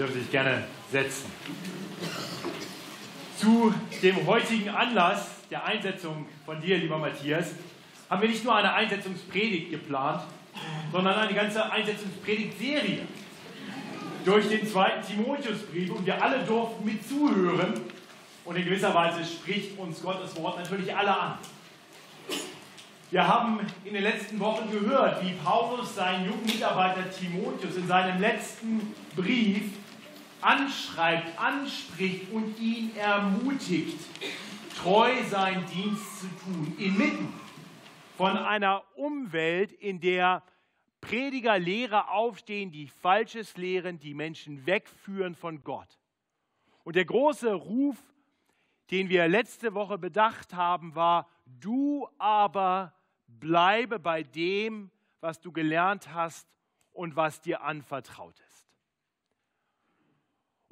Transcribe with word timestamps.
dürfen 0.00 0.20
sich 0.22 0.30
gerne 0.30 0.64
setzen. 0.90 1.30
Zu 3.36 3.74
dem 4.02 4.26
heutigen 4.26 4.70
Anlass 4.70 5.26
der 5.50 5.66
Einsetzung 5.66 6.24
von 6.46 6.62
dir, 6.62 6.78
lieber 6.78 6.96
Matthias, 6.96 7.50
haben 8.08 8.22
wir 8.22 8.30
nicht 8.30 8.42
nur 8.42 8.56
eine 8.56 8.72
Einsetzungspredigt 8.72 9.70
geplant, 9.70 10.22
sondern 10.92 11.18
eine 11.18 11.34
ganze 11.34 11.70
Einsetzungspredigtserie 11.70 13.00
durch 14.24 14.48
den 14.48 14.66
zweiten 14.66 15.06
Timotheusbrief 15.06 15.90
und 15.90 16.06
wir 16.06 16.22
alle 16.24 16.38
durften 16.38 16.86
mit 16.86 17.06
zuhören 17.06 17.74
und 18.46 18.56
in 18.56 18.64
gewisser 18.64 18.94
Weise 18.94 19.22
spricht 19.30 19.78
uns 19.78 20.00
Gottes 20.00 20.34
Wort 20.36 20.56
natürlich 20.56 20.96
alle 20.96 21.14
an. 21.14 21.38
Wir 23.10 23.28
haben 23.28 23.60
in 23.84 23.92
den 23.92 24.04
letzten 24.04 24.40
Wochen 24.40 24.70
gehört, 24.70 25.22
wie 25.22 25.32
Paulus 25.44 25.96
seinen 25.96 26.24
jungen 26.24 26.46
Mitarbeiter 26.46 27.10
Timotheus 27.10 27.76
in 27.76 27.86
seinem 27.86 28.22
letzten 28.22 28.94
Brief 29.14 29.81
anschreibt, 30.42 31.38
anspricht 31.38 32.30
und 32.32 32.58
ihn 32.58 32.94
ermutigt, 32.96 33.98
treu 34.76 35.10
seinen 35.30 35.64
Dienst 35.66 36.20
zu 36.20 36.26
tun, 36.44 36.74
inmitten 36.78 37.32
von 38.16 38.36
einer 38.36 38.84
Umwelt, 38.94 39.72
in 39.72 40.00
der 40.00 40.42
Prediger, 41.00 41.58
Lehrer 41.58 42.10
aufstehen, 42.10 42.70
die 42.70 42.86
Falsches 42.86 43.56
lehren, 43.56 43.98
die 43.98 44.14
Menschen 44.14 44.66
wegführen 44.66 45.34
von 45.34 45.64
Gott. 45.64 45.98
Und 46.84 46.94
der 46.96 47.04
große 47.04 47.52
Ruf, 47.52 47.96
den 48.90 49.08
wir 49.08 49.26
letzte 49.26 49.74
Woche 49.74 49.98
bedacht 49.98 50.54
haben, 50.54 50.94
war, 50.94 51.28
du 51.46 52.08
aber 52.18 52.94
bleibe 53.26 53.98
bei 53.98 54.22
dem, 54.22 54.90
was 55.20 55.40
du 55.40 55.50
gelernt 55.50 56.12
hast 56.14 56.46
und 56.92 57.16
was 57.16 57.40
dir 57.40 57.62
anvertraut 57.62 58.38
ist. 58.38 58.51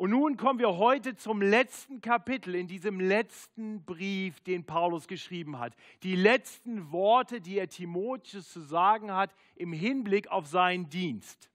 Und 0.00 0.12
nun 0.12 0.38
kommen 0.38 0.58
wir 0.58 0.78
heute 0.78 1.14
zum 1.14 1.42
letzten 1.42 2.00
Kapitel 2.00 2.54
in 2.54 2.66
diesem 2.66 3.00
letzten 3.00 3.84
Brief, 3.84 4.40
den 4.40 4.64
Paulus 4.64 5.06
geschrieben 5.06 5.58
hat. 5.58 5.74
Die 6.04 6.16
letzten 6.16 6.90
Worte, 6.90 7.42
die 7.42 7.58
er 7.58 7.68
Timotheus 7.68 8.50
zu 8.50 8.60
sagen 8.60 9.12
hat 9.12 9.34
im 9.56 9.74
Hinblick 9.74 10.28
auf 10.28 10.46
seinen 10.46 10.88
Dienst. 10.88 11.50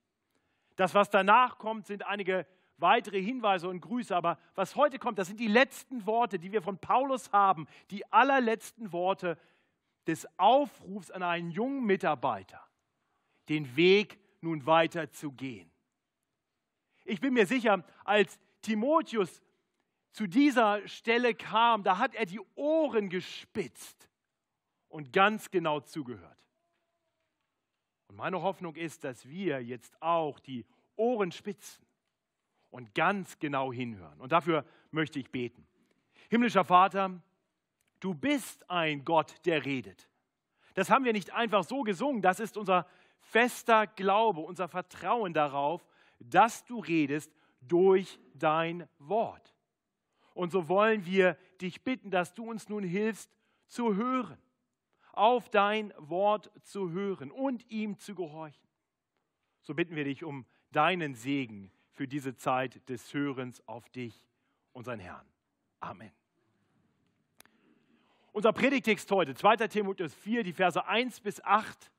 Das, 0.75 0.93
was 0.93 1.09
danach 1.09 1.57
kommt, 1.57 1.87
sind 1.87 2.05
einige 2.05 2.45
weitere 2.77 3.19
Hinweise 3.19 3.67
und 3.67 3.81
Grüße, 3.81 4.15
aber 4.15 4.37
was 4.53 4.75
heute 4.75 4.99
kommt, 4.99 5.17
das 5.17 5.25
sind 5.25 5.39
die 5.39 5.47
letzten 5.47 6.05
Worte, 6.05 6.37
die 6.37 6.51
wir 6.51 6.61
von 6.61 6.77
Paulus 6.77 7.31
haben, 7.31 7.65
die 7.89 8.05
allerletzten 8.13 8.93
Worte 8.93 9.39
des 10.05 10.27
Aufrufs 10.37 11.09
an 11.09 11.23
einen 11.23 11.49
jungen 11.49 11.83
Mitarbeiter, 11.83 12.61
den 13.49 13.75
Weg 13.75 14.19
nun 14.41 14.67
weiter 14.67 15.09
zu 15.09 15.31
gehen. 15.31 15.71
Ich 17.05 17.21
bin 17.21 17.33
mir 17.33 17.45
sicher, 17.45 17.83
als 18.03 18.39
Timotheus 18.61 19.41
zu 20.11 20.27
dieser 20.27 20.85
Stelle 20.87 21.35
kam, 21.35 21.83
da 21.83 21.97
hat 21.97 22.15
er 22.15 22.25
die 22.25 22.41
Ohren 22.55 23.09
gespitzt 23.09 24.09
und 24.87 25.13
ganz 25.13 25.51
genau 25.51 25.79
zugehört. 25.79 26.37
Und 28.07 28.15
meine 28.15 28.41
Hoffnung 28.41 28.75
ist, 28.75 29.03
dass 29.03 29.27
wir 29.27 29.61
jetzt 29.61 30.01
auch 30.01 30.39
die 30.39 30.65
Ohren 30.95 31.31
spitzen 31.31 31.85
und 32.69 32.95
ganz 32.95 33.37
genau 33.39 33.71
hinhören. 33.71 34.19
Und 34.19 34.31
dafür 34.31 34.65
möchte 34.91 35.19
ich 35.19 35.29
beten. 35.29 35.67
Himmlischer 36.29 36.65
Vater, 36.65 37.21
du 37.99 38.13
bist 38.13 38.69
ein 38.69 39.05
Gott, 39.05 39.45
der 39.45 39.65
redet. 39.65 40.07
Das 40.73 40.89
haben 40.89 41.05
wir 41.05 41.13
nicht 41.13 41.31
einfach 41.31 41.63
so 41.63 41.83
gesungen, 41.83 42.21
das 42.21 42.39
ist 42.39 42.57
unser 42.57 42.87
fester 43.19 43.87
Glaube, 43.87 44.41
unser 44.41 44.67
Vertrauen 44.67 45.33
darauf, 45.33 45.85
dass 46.19 46.65
du 46.65 46.79
redest 46.79 47.31
durch 47.61 48.19
dein 48.33 48.87
Wort. 48.99 49.55
Und 50.33 50.51
so 50.51 50.67
wollen 50.67 51.05
wir 51.05 51.37
dich 51.61 51.83
bitten, 51.83 52.11
dass 52.11 52.33
du 52.33 52.49
uns 52.49 52.69
nun 52.69 52.83
hilfst 52.83 53.31
zu 53.67 53.95
hören, 53.95 54.37
auf 55.13 55.49
dein 55.49 55.93
Wort 55.97 56.51
zu 56.63 56.91
hören 56.91 57.31
und 57.31 57.69
ihm 57.71 57.97
zu 57.97 58.15
gehorchen. 58.15 58.67
So 59.61 59.73
bitten 59.73 59.95
wir 59.95 60.03
dich 60.03 60.23
um 60.23 60.45
deinen 60.71 61.15
Segen 61.15 61.71
für 61.91 62.07
diese 62.07 62.35
Zeit 62.35 62.87
des 62.89 63.13
Hörens 63.13 63.65
auf 63.67 63.89
dich, 63.89 64.27
unseren 64.73 64.99
Herrn. 64.99 65.25
Amen. 65.79 66.11
Unser 68.33 68.51
Predigtext 68.51 69.09
heute, 69.11 69.33
2. 69.33 69.67
Timotheus 69.67 70.13
4, 70.13 70.43
die 70.43 70.51
Verse 70.51 70.85
1 70.85 71.21
bis 71.21 71.41
8, 71.41 71.89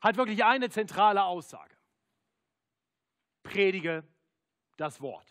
hat 0.00 0.16
wirklich 0.16 0.44
eine 0.44 0.68
zentrale 0.68 1.22
Aussage 1.22 1.76
predige 3.52 4.02
das 4.76 5.00
Wort. 5.00 5.26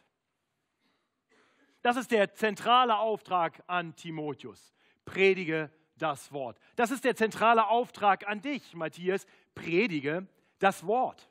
Das 1.81 1.97
ist 1.97 2.11
der 2.11 2.33
zentrale 2.35 2.97
Auftrag 2.97 3.63
an 3.65 3.95
Timotheus. 3.95 4.73
Predige 5.05 5.71
das 5.97 6.31
Wort. 6.31 6.59
Das 6.75 6.91
ist 6.91 7.03
der 7.03 7.15
zentrale 7.15 7.67
Auftrag 7.67 8.27
an 8.27 8.41
dich, 8.41 8.75
Matthias. 8.75 9.25
Predige 9.55 10.27
das 10.59 10.85
Wort. 10.85 11.29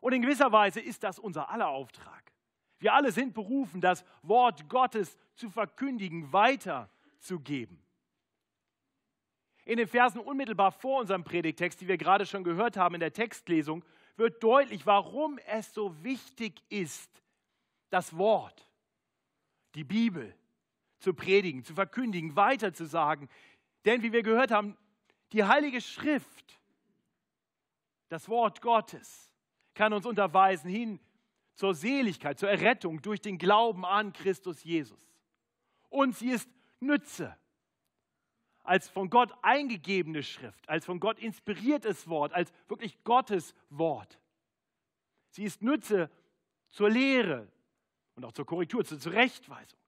Und 0.00 0.12
in 0.12 0.20
gewisser 0.20 0.52
Weise 0.52 0.80
ist 0.80 1.02
das 1.02 1.18
unser 1.18 1.48
aller 1.48 1.68
Auftrag. 1.68 2.32
Wir 2.78 2.92
alle 2.92 3.10
sind 3.10 3.32
berufen, 3.32 3.80
das 3.80 4.04
Wort 4.22 4.68
Gottes 4.68 5.16
zu 5.34 5.48
verkündigen, 5.48 6.30
weiterzugeben. 6.30 7.82
In 9.64 9.78
den 9.78 9.88
Versen 9.88 10.20
unmittelbar 10.20 10.72
vor 10.72 11.00
unserem 11.00 11.24
Predigtext, 11.24 11.80
die 11.80 11.88
wir 11.88 11.96
gerade 11.96 12.26
schon 12.26 12.44
gehört 12.44 12.76
haben 12.76 12.94
in 12.94 13.00
der 13.00 13.14
Textlesung, 13.14 13.82
wird 14.16 14.42
deutlich, 14.42 14.86
warum 14.86 15.38
es 15.46 15.72
so 15.72 16.02
wichtig 16.02 16.62
ist, 16.68 17.10
das 17.90 18.16
Wort, 18.16 18.66
die 19.74 19.84
Bibel 19.84 20.34
zu 20.98 21.14
predigen, 21.14 21.64
zu 21.64 21.74
verkündigen, 21.74 22.34
weiterzusagen. 22.36 23.28
Denn 23.84 24.02
wie 24.02 24.12
wir 24.12 24.22
gehört 24.22 24.50
haben, 24.50 24.76
die 25.32 25.44
Heilige 25.44 25.80
Schrift, 25.80 26.60
das 28.08 28.28
Wort 28.28 28.62
Gottes, 28.62 29.32
kann 29.74 29.92
uns 29.92 30.06
unterweisen 30.06 30.70
hin 30.70 31.00
zur 31.54 31.74
Seligkeit, 31.74 32.38
zur 32.38 32.50
Errettung 32.50 33.02
durch 33.02 33.20
den 33.20 33.38
Glauben 33.38 33.84
an 33.84 34.12
Christus 34.12 34.64
Jesus. 34.64 34.98
Und 35.88 36.16
sie 36.16 36.30
ist 36.30 36.48
Nütze 36.80 37.36
als 38.66 38.88
von 38.88 39.10
Gott 39.10 39.32
eingegebene 39.42 40.22
Schrift, 40.22 40.68
als 40.68 40.84
von 40.84 41.00
Gott 41.00 41.18
inspiriertes 41.18 42.08
Wort, 42.08 42.32
als 42.32 42.52
wirklich 42.68 43.02
Gottes 43.04 43.54
Wort. 43.70 44.18
Sie 45.30 45.44
ist 45.44 45.62
Nütze 45.62 46.10
zur 46.68 46.90
Lehre 46.90 47.48
und 48.14 48.24
auch 48.24 48.32
zur 48.32 48.46
Korrektur, 48.46 48.84
zur 48.84 48.98
Zurechtweisung, 48.98 49.78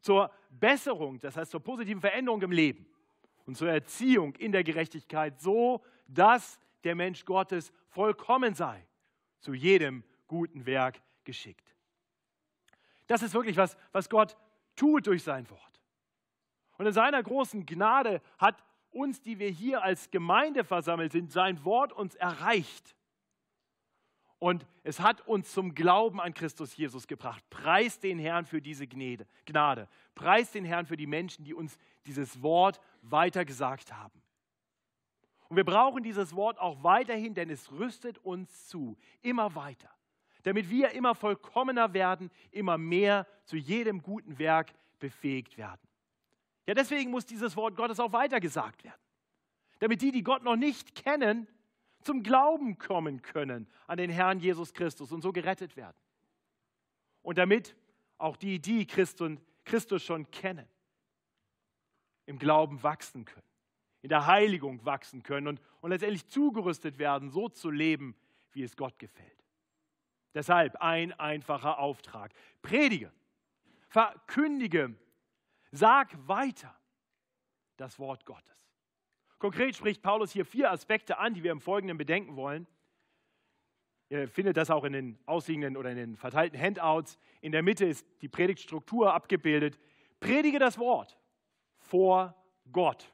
zur 0.00 0.30
Besserung, 0.50 1.18
das 1.18 1.36
heißt 1.36 1.50
zur 1.50 1.60
positiven 1.60 2.00
Veränderung 2.00 2.40
im 2.42 2.52
Leben 2.52 2.86
und 3.46 3.56
zur 3.56 3.68
Erziehung 3.68 4.34
in 4.36 4.52
der 4.52 4.64
Gerechtigkeit, 4.64 5.40
so 5.40 5.82
dass 6.06 6.58
der 6.84 6.94
Mensch 6.94 7.24
Gottes 7.24 7.72
vollkommen 7.88 8.54
sei, 8.54 8.86
zu 9.40 9.54
jedem 9.54 10.04
guten 10.26 10.66
Werk 10.66 11.00
geschickt. 11.24 11.74
Das 13.06 13.22
ist 13.22 13.34
wirklich 13.34 13.56
was, 13.56 13.76
was 13.92 14.08
Gott 14.08 14.36
tut 14.76 15.06
durch 15.06 15.22
sein 15.22 15.48
Wort. 15.50 15.73
Und 16.78 16.86
in 16.86 16.92
seiner 16.92 17.22
großen 17.22 17.66
Gnade 17.66 18.20
hat 18.38 18.62
uns, 18.90 19.20
die 19.20 19.38
wir 19.38 19.50
hier 19.50 19.82
als 19.82 20.10
Gemeinde 20.10 20.64
versammelt 20.64 21.12
sind, 21.12 21.32
sein 21.32 21.64
Wort 21.64 21.92
uns 21.92 22.14
erreicht. 22.14 22.94
Und 24.38 24.66
es 24.82 25.00
hat 25.00 25.26
uns 25.26 25.52
zum 25.52 25.74
Glauben 25.74 26.20
an 26.20 26.34
Christus 26.34 26.76
Jesus 26.76 27.06
gebracht. 27.06 27.42
Preis 27.50 27.98
den 27.98 28.18
Herrn 28.18 28.44
für 28.44 28.60
diese 28.60 28.86
Gnade. 28.86 29.88
Preis 30.14 30.52
den 30.52 30.64
Herrn 30.64 30.86
für 30.86 30.96
die 30.96 31.06
Menschen, 31.06 31.44
die 31.44 31.54
uns 31.54 31.78
dieses 32.06 32.42
Wort 32.42 32.80
weitergesagt 33.02 33.92
haben. 33.92 34.20
Und 35.48 35.56
wir 35.56 35.64
brauchen 35.64 36.02
dieses 36.02 36.34
Wort 36.34 36.58
auch 36.58 36.82
weiterhin, 36.82 37.34
denn 37.34 37.48
es 37.48 37.70
rüstet 37.72 38.18
uns 38.18 38.68
zu, 38.68 38.96
immer 39.22 39.54
weiter, 39.54 39.90
damit 40.42 40.68
wir 40.68 40.90
immer 40.90 41.14
vollkommener 41.14 41.94
werden, 41.94 42.30
immer 42.50 42.76
mehr 42.76 43.26
zu 43.44 43.56
jedem 43.56 44.02
guten 44.02 44.38
Werk 44.38 44.72
befähigt 44.98 45.56
werden. 45.56 45.80
Ja, 46.66 46.74
deswegen 46.74 47.10
muss 47.10 47.26
dieses 47.26 47.56
Wort 47.56 47.76
Gottes 47.76 48.00
auch 48.00 48.12
weitergesagt 48.12 48.84
werden. 48.84 49.00
Damit 49.80 50.00
die, 50.02 50.12
die 50.12 50.22
Gott 50.22 50.42
noch 50.42 50.56
nicht 50.56 50.94
kennen, 50.94 51.46
zum 52.00 52.22
Glauben 52.22 52.78
kommen 52.78 53.22
können 53.22 53.66
an 53.86 53.98
den 53.98 54.10
Herrn 54.10 54.38
Jesus 54.38 54.72
Christus 54.72 55.12
und 55.12 55.22
so 55.22 55.32
gerettet 55.32 55.76
werden. 55.76 55.96
Und 57.22 57.38
damit 57.38 57.76
auch 58.18 58.36
die, 58.36 58.60
die 58.60 58.86
Christus 58.86 60.02
schon 60.02 60.30
kennen, 60.30 60.68
im 62.26 62.38
Glauben 62.38 62.82
wachsen 62.82 63.24
können, 63.24 63.46
in 64.02 64.08
der 64.08 64.26
Heiligung 64.26 64.84
wachsen 64.84 65.22
können 65.22 65.48
und, 65.48 65.60
und 65.80 65.90
letztendlich 65.90 66.26
zugerüstet 66.26 66.98
werden, 66.98 67.30
so 67.30 67.48
zu 67.48 67.70
leben, 67.70 68.14
wie 68.52 68.62
es 68.62 68.76
Gott 68.76 68.98
gefällt. 68.98 69.44
Deshalb 70.34 70.76
ein 70.76 71.12
einfacher 71.12 71.78
Auftrag. 71.78 72.32
Predige, 72.62 73.12
verkündige 73.88 74.94
Sag 75.76 76.16
weiter 76.28 76.72
das 77.76 77.98
Wort 77.98 78.24
Gottes. 78.24 78.70
Konkret 79.38 79.74
spricht 79.74 80.02
Paulus 80.02 80.30
hier 80.30 80.44
vier 80.44 80.70
Aspekte 80.70 81.18
an, 81.18 81.34
die 81.34 81.42
wir 81.42 81.50
im 81.50 81.60
Folgenden 81.60 81.98
bedenken 81.98 82.36
wollen. 82.36 82.68
Ihr 84.08 84.28
findet 84.28 84.56
das 84.56 84.70
auch 84.70 84.84
in 84.84 84.92
den 84.92 85.18
ausliegenden 85.26 85.76
oder 85.76 85.90
in 85.90 85.96
den 85.96 86.16
verteilten 86.16 86.60
Handouts. 86.60 87.18
In 87.40 87.50
der 87.50 87.64
Mitte 87.64 87.86
ist 87.86 88.06
die 88.22 88.28
Predigtstruktur 88.28 89.12
abgebildet. 89.12 89.80
Predige 90.20 90.60
das 90.60 90.78
Wort 90.78 91.18
vor 91.78 92.36
Gott. 92.70 93.12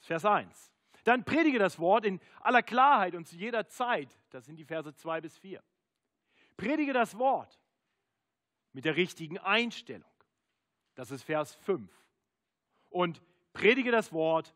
Vers 0.00 0.24
1. 0.24 0.72
Dann 1.04 1.22
predige 1.22 1.60
das 1.60 1.78
Wort 1.78 2.04
in 2.04 2.18
aller 2.40 2.64
Klarheit 2.64 3.14
und 3.14 3.28
zu 3.28 3.36
jeder 3.36 3.68
Zeit. 3.68 4.18
Das 4.30 4.44
sind 4.44 4.56
die 4.56 4.64
Verse 4.64 4.92
2 4.92 5.20
bis 5.20 5.38
4. 5.38 5.62
Predige 6.56 6.92
das 6.92 7.16
Wort 7.16 7.60
mit 8.72 8.84
der 8.84 8.96
richtigen 8.96 9.38
Einstellung. 9.38 10.10
Das 10.94 11.10
ist 11.10 11.22
Vers 11.22 11.54
5. 11.56 11.90
Und 12.90 13.22
predige 13.52 13.90
das 13.90 14.12
Wort 14.12 14.54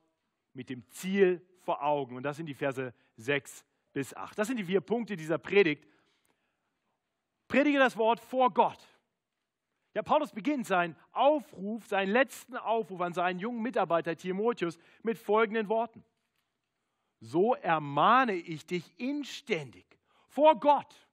mit 0.52 0.70
dem 0.70 0.86
Ziel 0.90 1.44
vor 1.60 1.82
Augen. 1.82 2.16
Und 2.16 2.22
das 2.22 2.36
sind 2.36 2.46
die 2.46 2.54
Verse 2.54 2.94
6 3.16 3.64
bis 3.92 4.14
8. 4.14 4.38
Das 4.38 4.48
sind 4.48 4.56
die 4.58 4.64
vier 4.64 4.80
Punkte 4.80 5.16
dieser 5.16 5.38
Predigt. 5.38 5.86
Predige 7.48 7.78
das 7.78 7.96
Wort 7.96 8.20
vor 8.20 8.52
Gott. 8.52 8.78
Ja, 9.94 10.02
Paulus 10.02 10.32
beginnt 10.32 10.66
seinen 10.66 10.94
Aufruf, 11.12 11.86
seinen 11.88 12.12
letzten 12.12 12.56
Aufruf 12.56 13.00
an 13.00 13.14
seinen 13.14 13.40
jungen 13.40 13.62
Mitarbeiter 13.62 14.14
Timotheus 14.16 14.78
mit 15.02 15.18
folgenden 15.18 15.68
Worten. 15.68 16.04
So 17.20 17.54
ermahne 17.54 18.34
ich 18.34 18.64
dich 18.66 18.94
inständig 18.98 19.86
vor 20.28 20.60
Gott 20.60 21.08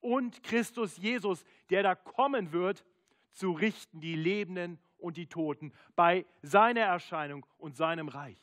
und 0.00 0.42
Christus 0.42 0.98
Jesus, 0.98 1.44
der 1.70 1.82
da 1.82 1.94
kommen 1.94 2.52
wird, 2.52 2.84
zu 3.34 3.52
richten 3.52 4.00
die 4.00 4.16
Lebenden 4.16 4.78
und 4.98 5.16
die 5.16 5.26
Toten 5.26 5.72
bei 5.94 6.24
seiner 6.42 6.80
Erscheinung 6.80 7.44
und 7.58 7.76
seinem 7.76 8.08
Reich. 8.08 8.38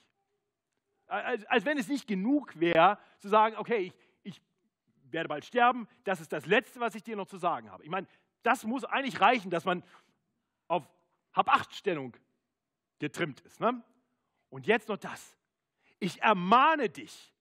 Als, 1.08 1.46
als 1.46 1.66
wenn 1.66 1.78
es 1.78 1.88
nicht 1.88 2.08
genug 2.08 2.58
wäre, 2.60 2.98
zu 3.20 3.28
sagen, 3.28 3.56
okay, 3.58 3.88
ich, 3.88 3.94
ich 4.24 4.42
werde 5.12 5.28
bald 5.28 5.44
sterben, 5.44 5.88
das 6.04 6.22
ist 6.22 6.32
das 6.32 6.46
Letzte, 6.46 6.80
was 6.80 6.96
ich 6.96 7.04
dir 7.04 7.16
noch 7.16 7.28
zu 7.28 7.38
sagen 7.38 7.72
habe. 7.72 7.84
Ich 7.84 7.90
meine, 7.90 8.08
das 8.44 8.64
muss 8.64 8.84
eigentlich 8.84 9.20
reichen, 9.20 9.50
dass 9.50 9.66
man 9.66 9.84
auf 10.68 10.88
Hab-Acht-Stellung 11.34 12.16
getrimmt 13.00 13.42
ist. 13.42 13.60
Ne? 13.60 13.84
Und 14.50 14.68
jetzt 14.68 14.88
noch 14.88 14.98
das. 14.98 15.38
Ich 16.00 16.22
ermahne 16.22 16.90
dich. 16.90 17.34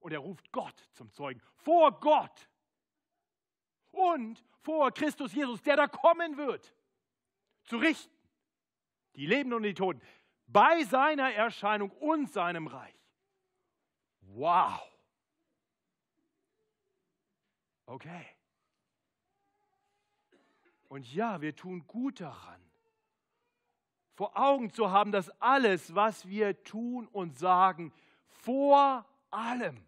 Und 0.00 0.12
er 0.12 0.20
ruft 0.20 0.52
Gott 0.52 0.88
zum 0.92 1.10
Zeugen. 1.10 1.40
Vor 1.56 1.98
Gott 1.98 2.48
und 3.90 4.44
vor 4.60 4.92
Christus 4.92 5.32
Jesus, 5.32 5.62
der 5.62 5.76
da 5.76 5.88
kommen 5.88 6.36
wird, 6.36 6.75
zu 7.66 7.76
richten. 7.76 8.14
Die 9.14 9.26
Lebenden 9.26 9.54
und 9.54 9.62
die 9.62 9.74
Toten. 9.74 10.00
Bei 10.46 10.82
seiner 10.84 11.32
Erscheinung 11.32 11.90
und 11.90 12.32
seinem 12.32 12.66
Reich. 12.66 12.94
Wow. 14.20 14.80
Okay. 17.86 18.26
Und 20.88 21.12
ja, 21.12 21.40
wir 21.40 21.54
tun 21.54 21.86
gut 21.86 22.20
daran, 22.20 22.60
vor 24.14 24.36
Augen 24.36 24.70
zu 24.70 24.90
haben, 24.90 25.12
dass 25.12 25.28
alles, 25.40 25.94
was 25.94 26.26
wir 26.26 26.62
tun 26.62 27.06
und 27.08 27.36
sagen, 27.36 27.92
vor 28.28 29.04
allem 29.30 29.86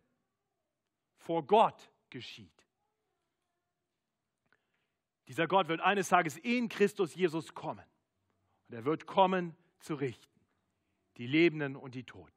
vor 1.17 1.47
Gott 1.47 1.91
geschieht. 2.11 2.58
Dieser 5.29 5.47
Gott 5.47 5.69
wird 5.69 5.81
eines 5.81 6.09
Tages 6.09 6.39
in 6.39 6.69
Christus 6.69 7.15
Jesus 7.15 7.55
kommen. 7.55 7.85
Und 8.69 8.75
er 8.75 8.85
wird 8.85 9.07
kommen 9.07 9.55
zu 9.79 9.95
richten, 9.95 10.41
die 11.19 11.27
Lebenden 11.27 11.77
und 11.77 11.95
die 11.95 12.05
Toten. 12.05 12.33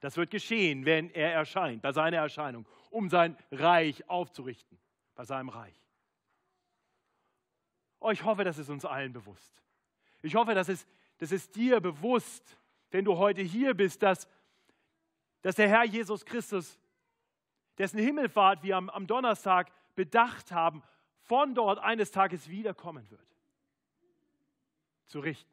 Das 0.00 0.16
wird 0.16 0.30
geschehen, 0.30 0.84
wenn 0.84 1.10
er 1.10 1.32
erscheint, 1.32 1.82
bei 1.82 1.92
seiner 1.92 2.18
Erscheinung, 2.18 2.66
um 2.90 3.08
sein 3.08 3.36
Reich 3.50 4.08
aufzurichten, 4.08 4.78
bei 5.14 5.24
seinem 5.24 5.48
Reich. 5.48 5.74
Oh, 8.00 8.10
ich 8.10 8.22
hoffe, 8.22 8.44
das 8.44 8.58
ist 8.58 8.68
uns 8.68 8.84
allen 8.84 9.12
bewusst. 9.12 9.52
Ich 10.22 10.34
hoffe, 10.34 10.54
dass 10.54 10.68
es, 10.68 10.86
das 11.18 11.32
ist 11.32 11.56
dir 11.56 11.80
bewusst, 11.80 12.58
wenn 12.90 13.04
du 13.04 13.16
heute 13.16 13.42
hier 13.42 13.74
bist, 13.74 14.02
dass, 14.02 14.28
dass 15.42 15.56
der 15.56 15.68
Herr 15.68 15.84
Jesus 15.84 16.24
Christus, 16.24 16.78
dessen 17.76 17.98
Himmelfahrt 17.98 18.62
wir 18.62 18.76
am, 18.76 18.88
am 18.90 19.06
Donnerstag 19.06 19.72
bedacht 19.96 20.52
haben, 20.52 20.82
von 21.28 21.54
dort 21.54 21.78
eines 21.78 22.10
Tages 22.10 22.48
wiederkommen 22.48 23.08
wird. 23.10 23.20
Zu 25.06 25.20
richten, 25.20 25.50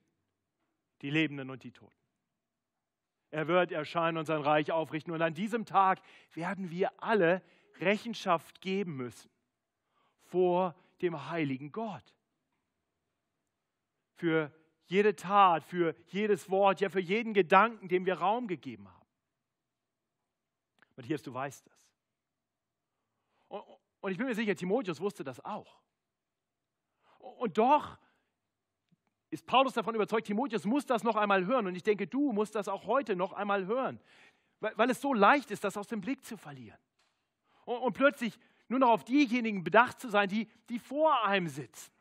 die 1.02 1.10
Lebenden 1.10 1.50
und 1.50 1.64
die 1.64 1.72
Toten. 1.72 1.94
Er 3.32 3.48
wird 3.48 3.74
erscheinen 3.74 4.18
und 4.18 4.26
sein 4.26 4.42
Reich 4.42 4.72
aufrichten. 4.72 5.14
Und 5.14 5.22
an 5.22 5.34
diesem 5.34 5.66
Tag 5.66 6.02
werden 6.34 6.72
wir 6.72 6.92
alle 7.04 7.42
Rechenschaft 7.82 8.62
geben 8.62 8.96
müssen 8.96 9.30
vor 10.24 10.74
dem 11.02 11.30
heiligen 11.30 11.74
Gott. 11.74 12.14
Für 14.14 14.54
jede 14.86 15.16
Tat, 15.16 15.64
für 15.66 15.96
jedes 16.08 16.50
Wort, 16.50 16.80
ja 16.80 16.90
für 16.90 17.02
jeden 17.02 17.34
Gedanken, 17.34 17.90
dem 17.90 18.06
wir 18.06 18.16
Raum 18.16 18.48
gegeben 18.48 18.88
haben. 18.88 19.08
Matthias, 20.96 21.22
du 21.22 21.34
weißt 21.34 21.68
das. 21.68 21.76
Und 24.06 24.12
ich 24.12 24.20
bin 24.20 24.28
mir 24.28 24.36
sicher, 24.36 24.56
Timotheus 24.56 25.02
wusste 25.02 25.24
das 25.24 25.44
auch. 25.44 25.80
Und 27.18 27.58
doch 27.58 27.98
ist 29.32 29.48
Paulus 29.48 29.74
davon 29.74 29.96
überzeugt, 29.96 30.28
Timotheus 30.28 30.64
muss 30.66 30.86
das 30.86 31.04
noch 31.04 31.16
einmal 31.16 31.48
hören. 31.48 31.66
Und 31.66 31.74
ich 31.74 31.82
denke, 31.82 32.06
du 32.06 32.32
musst 32.32 32.54
das 32.54 32.68
auch 32.68 32.86
heute 32.86 33.16
noch 33.16 33.34
einmal 33.34 33.66
hören, 33.66 34.00
weil, 34.60 34.92
es 34.92 35.02
so 35.02 35.12
leicht 35.12 35.50
ist, 35.50 35.64
das 35.64 35.76
aus 35.76 35.88
dem 35.88 36.02
Blick 36.02 36.24
zu 36.24 36.38
verlieren. 36.38 36.78
Und, 37.66 37.80
und 37.80 37.94
plötzlich 37.94 38.38
nur 38.68 38.78
noch 38.78 38.90
auf 38.90 39.06
diejenigen 39.06 39.64
bedacht 39.64 40.00
zu 40.00 40.10
sein, 40.10 40.30
die, 40.30 40.48
die 40.70 40.78
vor 40.78 41.26
einem 41.26 41.48
sitzen. 41.48 41.92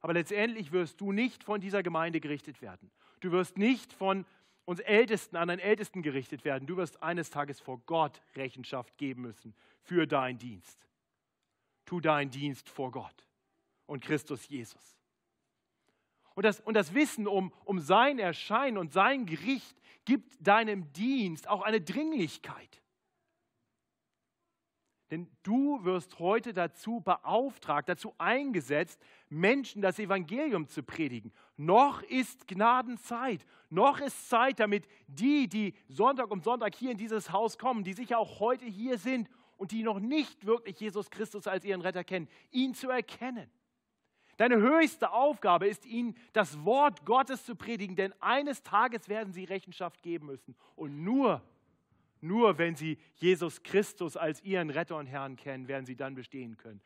Aber 0.00 0.14
letztendlich 0.14 0.72
wirst 0.72 0.98
du 1.02 1.12
nicht 1.12 1.44
von 1.44 1.60
dieser 1.60 1.82
Gemeinde 1.82 2.20
gerichtet 2.20 2.62
werden. 2.62 2.90
Du 3.20 3.32
wirst 3.32 3.58
nicht 3.58 3.92
von 3.92 4.24
uns 4.70 4.78
Ältesten 4.78 5.34
an 5.34 5.50
einen 5.50 5.58
Ältesten 5.58 6.00
gerichtet 6.00 6.44
werden. 6.44 6.64
Du 6.64 6.76
wirst 6.76 7.02
eines 7.02 7.28
Tages 7.28 7.58
vor 7.58 7.80
Gott 7.86 8.22
Rechenschaft 8.36 8.96
geben 8.98 9.22
müssen 9.22 9.52
für 9.82 10.06
deinen 10.06 10.38
Dienst. 10.38 10.86
Tu 11.86 11.98
deinen 11.98 12.30
Dienst 12.30 12.68
vor 12.68 12.92
Gott 12.92 13.26
und 13.86 14.04
Christus 14.04 14.48
Jesus. 14.48 14.96
Und 16.36 16.44
das, 16.44 16.60
und 16.60 16.74
das 16.74 16.94
Wissen 16.94 17.26
um, 17.26 17.52
um 17.64 17.80
sein 17.80 18.20
Erscheinen 18.20 18.78
und 18.78 18.92
sein 18.92 19.26
Gericht 19.26 19.76
gibt 20.04 20.36
deinem 20.38 20.92
Dienst 20.92 21.48
auch 21.48 21.62
eine 21.62 21.80
Dringlichkeit. 21.80 22.80
Denn 25.10 25.28
du 25.42 25.82
wirst 25.82 26.20
heute 26.20 26.52
dazu 26.52 27.00
beauftragt, 27.00 27.88
dazu 27.88 28.14
eingesetzt, 28.18 29.02
Menschen 29.28 29.82
das 29.82 29.98
Evangelium 29.98 30.68
zu 30.68 30.84
predigen. 30.84 31.32
Noch 31.60 32.02
ist 32.04 32.48
Gnadenzeit. 32.48 33.44
Noch 33.68 34.00
ist 34.00 34.30
Zeit, 34.30 34.60
damit 34.60 34.88
die, 35.08 35.46
die 35.46 35.74
Sonntag 35.88 36.30
um 36.30 36.40
Sonntag 36.40 36.74
hier 36.74 36.90
in 36.90 36.96
dieses 36.96 37.32
Haus 37.32 37.58
kommen, 37.58 37.84
die 37.84 37.92
sicher 37.92 38.18
auch 38.18 38.40
heute 38.40 38.64
hier 38.64 38.96
sind 38.96 39.28
und 39.58 39.70
die 39.70 39.82
noch 39.82 40.00
nicht 40.00 40.46
wirklich 40.46 40.80
Jesus 40.80 41.10
Christus 41.10 41.46
als 41.46 41.66
ihren 41.66 41.82
Retter 41.82 42.02
kennen, 42.02 42.28
ihn 42.50 42.72
zu 42.72 42.88
erkennen. 42.88 43.50
Deine 44.38 44.56
höchste 44.56 45.12
Aufgabe 45.12 45.68
ist, 45.68 45.84
ihnen 45.84 46.16
das 46.32 46.64
Wort 46.64 47.04
Gottes 47.04 47.44
zu 47.44 47.54
predigen, 47.54 47.94
denn 47.94 48.14
eines 48.20 48.62
Tages 48.62 49.10
werden 49.10 49.34
sie 49.34 49.44
Rechenschaft 49.44 50.02
geben 50.02 50.28
müssen. 50.28 50.56
Und 50.76 51.04
nur, 51.04 51.42
nur 52.22 52.56
wenn 52.56 52.74
sie 52.74 52.96
Jesus 53.16 53.62
Christus 53.62 54.16
als 54.16 54.42
ihren 54.42 54.70
Retter 54.70 54.96
und 54.96 55.08
Herrn 55.08 55.36
kennen, 55.36 55.68
werden 55.68 55.84
sie 55.84 55.94
dann 55.94 56.14
bestehen 56.14 56.56
können. 56.56 56.80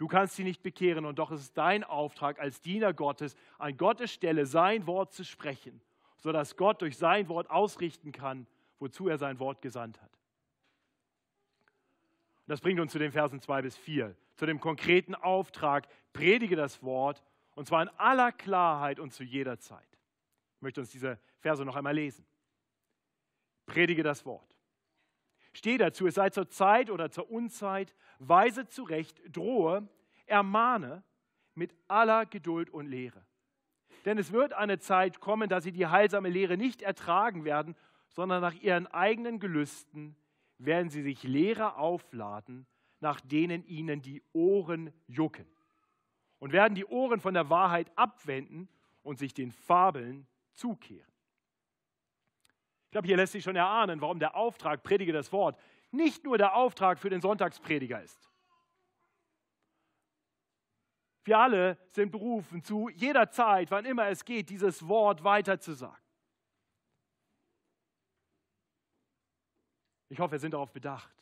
Du 0.00 0.08
kannst 0.08 0.34
sie 0.36 0.44
nicht 0.44 0.62
bekehren 0.62 1.04
und 1.04 1.18
doch 1.18 1.30
ist 1.30 1.40
es 1.40 1.52
dein 1.52 1.84
Auftrag 1.84 2.40
als 2.40 2.62
Diener 2.62 2.94
Gottes, 2.94 3.36
an 3.58 3.76
Gottes 3.76 4.10
Stelle 4.10 4.46
sein 4.46 4.86
Wort 4.86 5.12
zu 5.12 5.26
sprechen, 5.26 5.82
sodass 6.16 6.56
Gott 6.56 6.80
durch 6.80 6.96
sein 6.96 7.28
Wort 7.28 7.50
ausrichten 7.50 8.10
kann, 8.10 8.46
wozu 8.78 9.08
er 9.08 9.18
sein 9.18 9.38
Wort 9.38 9.60
gesandt 9.60 10.00
hat. 10.00 10.10
Das 12.46 12.62
bringt 12.62 12.80
uns 12.80 12.92
zu 12.92 12.98
den 12.98 13.12
Versen 13.12 13.42
2 13.42 13.60
bis 13.60 13.76
4, 13.76 14.16
zu 14.36 14.46
dem 14.46 14.58
konkreten 14.58 15.14
Auftrag, 15.14 15.86
predige 16.14 16.56
das 16.56 16.82
Wort 16.82 17.22
und 17.54 17.66
zwar 17.66 17.82
in 17.82 17.90
aller 17.98 18.32
Klarheit 18.32 19.00
und 19.00 19.12
zu 19.12 19.22
jeder 19.22 19.58
Zeit. 19.58 19.86
Ich 20.56 20.62
möchte 20.62 20.80
uns 20.80 20.88
diese 20.88 21.18
Verse 21.40 21.62
noch 21.62 21.76
einmal 21.76 21.94
lesen. 21.94 22.24
Predige 23.66 24.02
das 24.02 24.24
Wort. 24.24 24.48
Stehe 25.52 25.78
dazu, 25.78 26.06
es 26.06 26.14
sei 26.14 26.30
zur 26.30 26.48
Zeit 26.48 26.90
oder 26.90 27.10
zur 27.10 27.30
Unzeit, 27.30 27.94
weise 28.18 28.66
zurecht, 28.66 29.20
drohe, 29.28 29.88
ermahne 30.26 31.02
mit 31.54 31.74
aller 31.88 32.26
Geduld 32.26 32.70
und 32.70 32.86
Lehre. 32.86 33.24
Denn 34.04 34.16
es 34.16 34.32
wird 34.32 34.52
eine 34.52 34.78
Zeit 34.78 35.20
kommen, 35.20 35.48
da 35.48 35.60
sie 35.60 35.72
die 35.72 35.86
heilsame 35.86 36.28
Lehre 36.28 36.56
nicht 36.56 36.82
ertragen 36.82 37.44
werden, 37.44 37.76
sondern 38.08 38.40
nach 38.40 38.54
ihren 38.54 38.86
eigenen 38.86 39.40
Gelüsten 39.40 40.16
werden 40.58 40.90
sie 40.90 41.02
sich 41.02 41.22
Lehrer 41.22 41.78
aufladen, 41.78 42.66
nach 43.00 43.20
denen 43.20 43.64
ihnen 43.64 44.02
die 44.02 44.22
Ohren 44.32 44.92
jucken. 45.06 45.46
Und 46.38 46.52
werden 46.52 46.74
die 46.74 46.86
Ohren 46.86 47.20
von 47.20 47.34
der 47.34 47.50
Wahrheit 47.50 47.90
abwenden 47.96 48.68
und 49.02 49.18
sich 49.18 49.34
den 49.34 49.52
Fabeln 49.52 50.26
zukehren. 50.52 51.09
Ich 52.90 52.92
glaube, 52.92 53.06
hier 53.06 53.16
lässt 53.16 53.34
sich 53.34 53.44
schon 53.44 53.54
erahnen, 53.54 54.00
warum 54.00 54.18
der 54.18 54.34
Auftrag, 54.34 54.82
predige 54.82 55.12
das 55.12 55.30
Wort, 55.30 55.56
nicht 55.92 56.24
nur 56.24 56.38
der 56.38 56.56
Auftrag 56.56 56.98
für 56.98 57.08
den 57.08 57.20
Sonntagsprediger 57.20 58.02
ist. 58.02 58.28
Wir 61.22 61.38
alle 61.38 61.78
sind 61.92 62.10
berufen, 62.10 62.64
zu 62.64 62.88
jeder 62.88 63.30
Zeit, 63.30 63.70
wann 63.70 63.84
immer 63.84 64.08
es 64.08 64.24
geht, 64.24 64.50
dieses 64.50 64.88
Wort 64.88 65.22
weiterzusagen. 65.22 66.02
Ich 70.08 70.18
hoffe, 70.18 70.32
wir 70.32 70.40
sind 70.40 70.54
darauf 70.54 70.72
bedacht. 70.72 71.14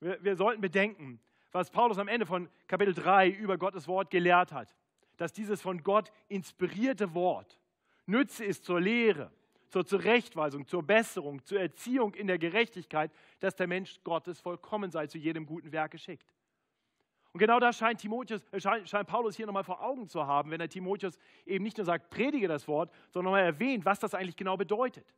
Wir, 0.00 0.20
wir 0.24 0.34
sollten 0.34 0.60
bedenken, 0.60 1.20
was 1.52 1.70
Paulus 1.70 1.96
am 1.96 2.08
Ende 2.08 2.26
von 2.26 2.50
Kapitel 2.66 2.92
3 2.92 3.30
über 3.30 3.56
Gottes 3.56 3.86
Wort 3.86 4.10
gelehrt 4.10 4.50
hat, 4.50 4.74
dass 5.16 5.32
dieses 5.32 5.62
von 5.62 5.84
Gott 5.84 6.10
inspirierte 6.26 7.14
Wort 7.14 7.60
Nütze 8.04 8.44
ist 8.44 8.64
zur 8.64 8.80
Lehre, 8.80 9.30
zur 9.68 9.84
Zurechtweisung, 9.86 10.66
zur 10.66 10.82
Besserung, 10.82 11.44
zur 11.44 11.60
Erziehung 11.60 12.14
in 12.14 12.26
der 12.26 12.38
Gerechtigkeit, 12.38 13.10
dass 13.40 13.54
der 13.54 13.66
Mensch 13.66 14.00
Gottes 14.02 14.40
vollkommen 14.40 14.90
sei, 14.90 15.06
zu 15.06 15.18
jedem 15.18 15.46
guten 15.46 15.72
Werk 15.72 15.92
geschickt. 15.92 16.26
Und 17.32 17.40
genau 17.40 17.60
das 17.60 17.76
scheint, 17.76 18.00
Timotheus, 18.00 18.42
äh, 18.52 18.60
scheint, 18.60 18.88
scheint 18.88 19.06
Paulus 19.06 19.36
hier 19.36 19.46
nochmal 19.46 19.64
vor 19.64 19.82
Augen 19.82 20.08
zu 20.08 20.26
haben, 20.26 20.50
wenn 20.50 20.60
er 20.60 20.68
Timotheus 20.68 21.18
eben 21.44 21.62
nicht 21.62 21.76
nur 21.76 21.84
sagt, 21.84 22.10
predige 22.10 22.48
das 22.48 22.66
Wort, 22.66 22.90
sondern 23.10 23.32
nochmal 23.32 23.44
erwähnt, 23.44 23.84
was 23.84 23.98
das 23.98 24.14
eigentlich 24.14 24.36
genau 24.36 24.56
bedeutet. 24.56 25.14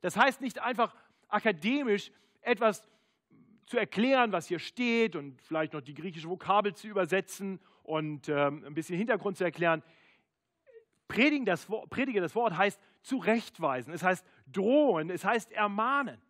Das 0.00 0.16
heißt 0.16 0.40
nicht 0.40 0.60
einfach 0.60 0.94
akademisch 1.28 2.12
etwas 2.40 2.86
zu 3.66 3.78
erklären, 3.78 4.30
was 4.32 4.46
hier 4.46 4.58
steht 4.58 5.16
und 5.16 5.40
vielleicht 5.42 5.72
noch 5.72 5.80
die 5.80 5.94
griechische 5.94 6.28
Vokabel 6.28 6.74
zu 6.74 6.86
übersetzen 6.86 7.58
und 7.82 8.28
ähm, 8.28 8.64
ein 8.66 8.74
bisschen 8.74 8.96
Hintergrund 8.96 9.36
zu 9.36 9.44
erklären. 9.44 9.82
Predigen 11.08 11.44
das, 11.44 11.66
predige 11.90 12.20
das 12.20 12.34
Wort 12.34 12.56
heißt 12.56 12.80
zurechtweisen, 13.04 13.92
es 13.92 14.02
heißt 14.02 14.26
drohen, 14.46 15.10
es 15.10 15.24
heißt 15.24 15.52
ermahnen. 15.52 16.20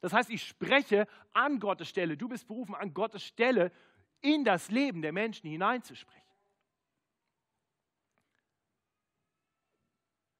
Das 0.00 0.12
heißt, 0.12 0.30
ich 0.30 0.44
spreche 0.46 1.06
an 1.32 1.60
Gottes 1.60 1.88
Stelle. 1.88 2.16
Du 2.16 2.28
bist 2.28 2.48
berufen, 2.48 2.74
an 2.74 2.92
Gottes 2.92 3.22
Stelle 3.22 3.70
in 4.20 4.44
das 4.44 4.70
Leben 4.70 5.00
der 5.00 5.12
Menschen 5.12 5.48
hineinzusprechen. 5.48 6.20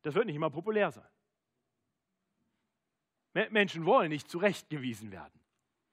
Das 0.03 0.15
wird 0.15 0.27
nicht 0.27 0.35
immer 0.35 0.51
populär 0.51 0.91
sein. 0.91 1.07
Menschen 3.51 3.87
wollen 3.87 4.11
nicht 4.11 4.29
zurechtgewiesen 4.29 5.13
werden. 5.13 5.41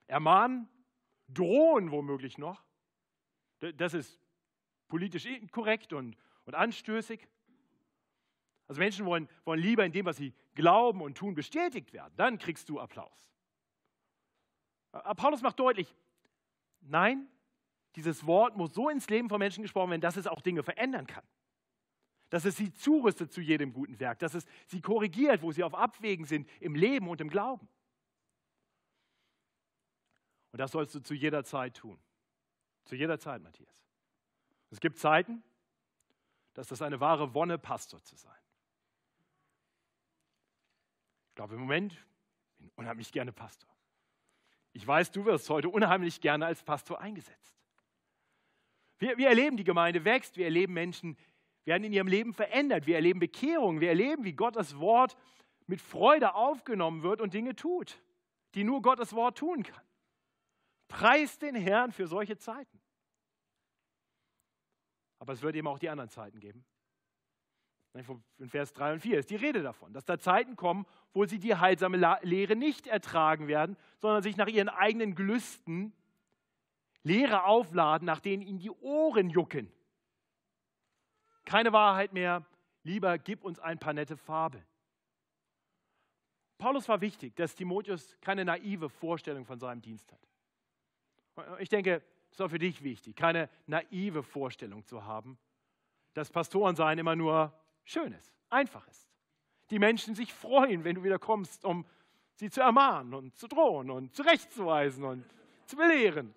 Ermahnen, 0.08 0.68
drohen 1.28 1.92
womöglich 1.92 2.38
noch. 2.38 2.64
Das 3.76 3.94
ist 3.94 4.20
politisch 4.88 5.28
korrekt 5.52 5.94
und, 5.94 6.18
und 6.46 6.56
anstößig. 6.56 7.28
Also 8.70 8.80
Menschen 8.80 9.08
wollen, 9.08 9.28
wollen 9.46 9.60
lieber 9.60 9.84
in 9.84 9.92
dem, 9.92 10.06
was 10.06 10.18
sie 10.18 10.32
glauben 10.54 11.02
und 11.02 11.18
tun, 11.18 11.34
bestätigt 11.34 11.92
werden. 11.92 12.14
Dann 12.16 12.38
kriegst 12.38 12.70
du 12.70 12.80
Applaus. 12.80 13.34
Aber 14.92 15.16
Paulus 15.16 15.42
macht 15.42 15.60
deutlich, 15.60 15.94
nein, 16.82 17.28
dieses 17.96 18.28
Wort 18.28 18.56
muss 18.56 18.76
so 18.76 18.88
ins 18.88 19.10
Leben 19.10 19.28
von 19.28 19.40
Menschen 19.40 19.64
gesprochen 19.64 19.90
werden, 19.90 20.02
dass 20.02 20.18
es 20.18 20.28
auch 20.28 20.42
Dinge 20.42 20.62
verändern 20.62 21.08
kann. 21.08 21.24
Dass 22.30 22.46
es 22.46 22.58
sie 22.58 22.72
zurüstet 22.72 23.34
zu 23.34 23.42
jedem 23.42 23.74
guten 23.74 24.00
Werk, 24.00 24.20
dass 24.20 24.36
es 24.36 24.46
sie 24.68 24.82
korrigiert, 24.82 25.42
wo 25.42 25.52
sie 25.52 25.64
auf 25.64 25.74
Abwägen 25.74 26.26
sind 26.26 26.48
im 26.60 26.76
Leben 26.76 27.10
und 27.10 27.22
im 27.22 27.30
Glauben. 27.32 27.68
Und 30.52 30.60
das 30.60 30.72
sollst 30.72 30.94
du 30.94 31.00
zu 31.00 31.16
jeder 31.16 31.44
Zeit 31.44 31.78
tun. 31.78 32.00
Zu 32.86 32.96
jeder 32.96 33.18
Zeit, 33.18 33.42
Matthias. 33.42 33.84
Es 34.70 34.80
gibt 34.80 35.00
Zeiten, 35.00 35.42
dass 36.54 36.68
das 36.68 36.84
eine 36.84 37.00
wahre 37.00 37.34
Wonne, 37.34 37.58
Pastor 37.58 38.04
zu 38.04 38.16
sein 38.16 38.40
glaube 41.40 41.56
im 41.56 41.62
Moment 41.62 41.94
bin 42.58 42.68
ich 42.68 42.78
unheimlich 42.78 43.14
gerne 43.14 43.32
Pastor. 43.32 43.74
Ich 44.74 44.86
weiß, 44.86 45.10
du 45.12 45.24
wirst 45.24 45.50
heute 45.50 45.70
unheimlich 45.70 46.20
gerne 46.20 46.46
als 46.46 46.62
Pastor 46.64 47.00
eingesetzt. 47.00 47.58
Wir, 48.98 49.18
wir 49.18 49.30
erleben, 49.30 49.56
die 49.56 49.64
Gemeinde 49.64 50.04
wächst, 50.04 50.36
wir 50.36 50.44
erleben 50.44 50.74
Menschen, 50.74 51.18
werden 51.64 51.86
in 51.86 51.94
ihrem 51.94 52.10
Leben 52.10 52.34
verändert, 52.34 52.88
wir 52.88 52.96
erleben 52.96 53.22
Bekehrung, 53.22 53.80
wir 53.80 53.88
erleben, 53.88 54.26
wie 54.26 54.34
Gottes 54.34 54.80
Wort 54.80 55.16
mit 55.66 55.80
Freude 55.80 56.36
aufgenommen 56.36 57.04
wird 57.04 57.22
und 57.22 57.34
Dinge 57.34 57.56
tut, 57.56 58.04
die 58.54 58.66
nur 58.66 58.82
Gottes 58.82 59.14
Wort 59.14 59.38
tun 59.38 59.64
kann. 59.64 59.86
Preis 60.90 61.40
den 61.40 61.56
Herrn 61.56 61.94
für 61.94 62.08
solche 62.08 62.38
Zeiten. 62.38 62.82
Aber 65.20 65.32
es 65.32 65.42
wird 65.42 65.56
eben 65.56 65.68
auch 65.70 65.80
die 65.80 65.88
anderen 65.88 66.10
Zeiten 66.10 66.42
geben. 66.42 66.66
In 67.94 68.50
Vers 68.50 68.74
3 68.74 68.94
und 68.94 69.00
4 69.00 69.20
ist 69.20 69.30
die 69.30 69.36
Rede 69.36 69.64
davon, 69.64 69.94
dass 69.94 70.06
da 70.06 70.20
Zeiten 70.20 70.56
kommen, 70.56 70.86
wo 71.14 71.26
sie 71.26 71.40
die 71.40 71.56
heilsame 71.56 71.98
Lehre 72.22 72.56
nicht 72.56 72.88
ertragen 72.88 73.48
werden, 73.48 73.78
sondern 73.98 74.22
sich 74.22 74.38
nach 74.38 74.48
ihren 74.48 74.70
eigenen 74.70 75.16
Gelüsten 75.16 75.94
Lehre 77.02 77.46
aufladen, 77.46 78.06
nach 78.06 78.20
denen 78.20 78.44
ihnen 78.44 78.60
die 78.60 78.70
Ohren 78.70 79.30
jucken. 79.30 79.72
Keine 81.46 81.74
Wahrheit 81.74 82.14
mehr, 82.14 82.46
lieber 82.84 83.18
gib 83.18 83.44
uns 83.44 83.60
ein 83.60 83.80
paar 83.80 83.94
nette 83.94 84.18
Fabeln. 84.18 84.66
Paulus 86.60 86.88
war 86.90 87.02
wichtig, 87.02 87.36
dass 87.36 87.56
Timotheus 87.56 88.18
keine 88.22 88.46
naive 88.46 88.90
Vorstellung 88.90 89.46
von 89.46 89.60
seinem 89.60 89.82
Dienst 89.82 90.12
hat. 90.12 91.58
Ich 91.60 91.70
denke, 91.70 92.04
es 92.30 92.34
ist 92.34 92.42
auch 92.42 92.50
für 92.50 92.60
dich 92.60 92.84
wichtig, 92.84 93.16
keine 93.16 93.50
naive 93.66 94.22
Vorstellung 94.22 94.86
zu 94.86 95.06
haben, 95.06 95.40
dass 96.14 96.30
Pastorensein 96.30 97.00
immer 97.00 97.16
nur 97.16 97.59
schön 97.84 98.14
ist, 98.14 98.34
einfach 98.50 98.88
ist. 98.88 99.10
Die 99.70 99.80
Menschen 99.80 100.16
sich 100.16 100.34
freuen, 100.34 100.84
wenn 100.84 100.96
du 100.96 101.04
wieder 101.04 101.20
kommst, 101.20 101.66
um 101.66 101.86
sie 102.36 102.50
zu 102.50 102.62
ermahnen 102.62 103.14
und 103.14 103.38
zu 103.38 103.48
drohen 103.48 103.92
und 103.92 104.16
zurechtzuweisen 104.16 105.04
und 105.04 105.26
zu 105.66 105.76
belehren. 105.76 106.34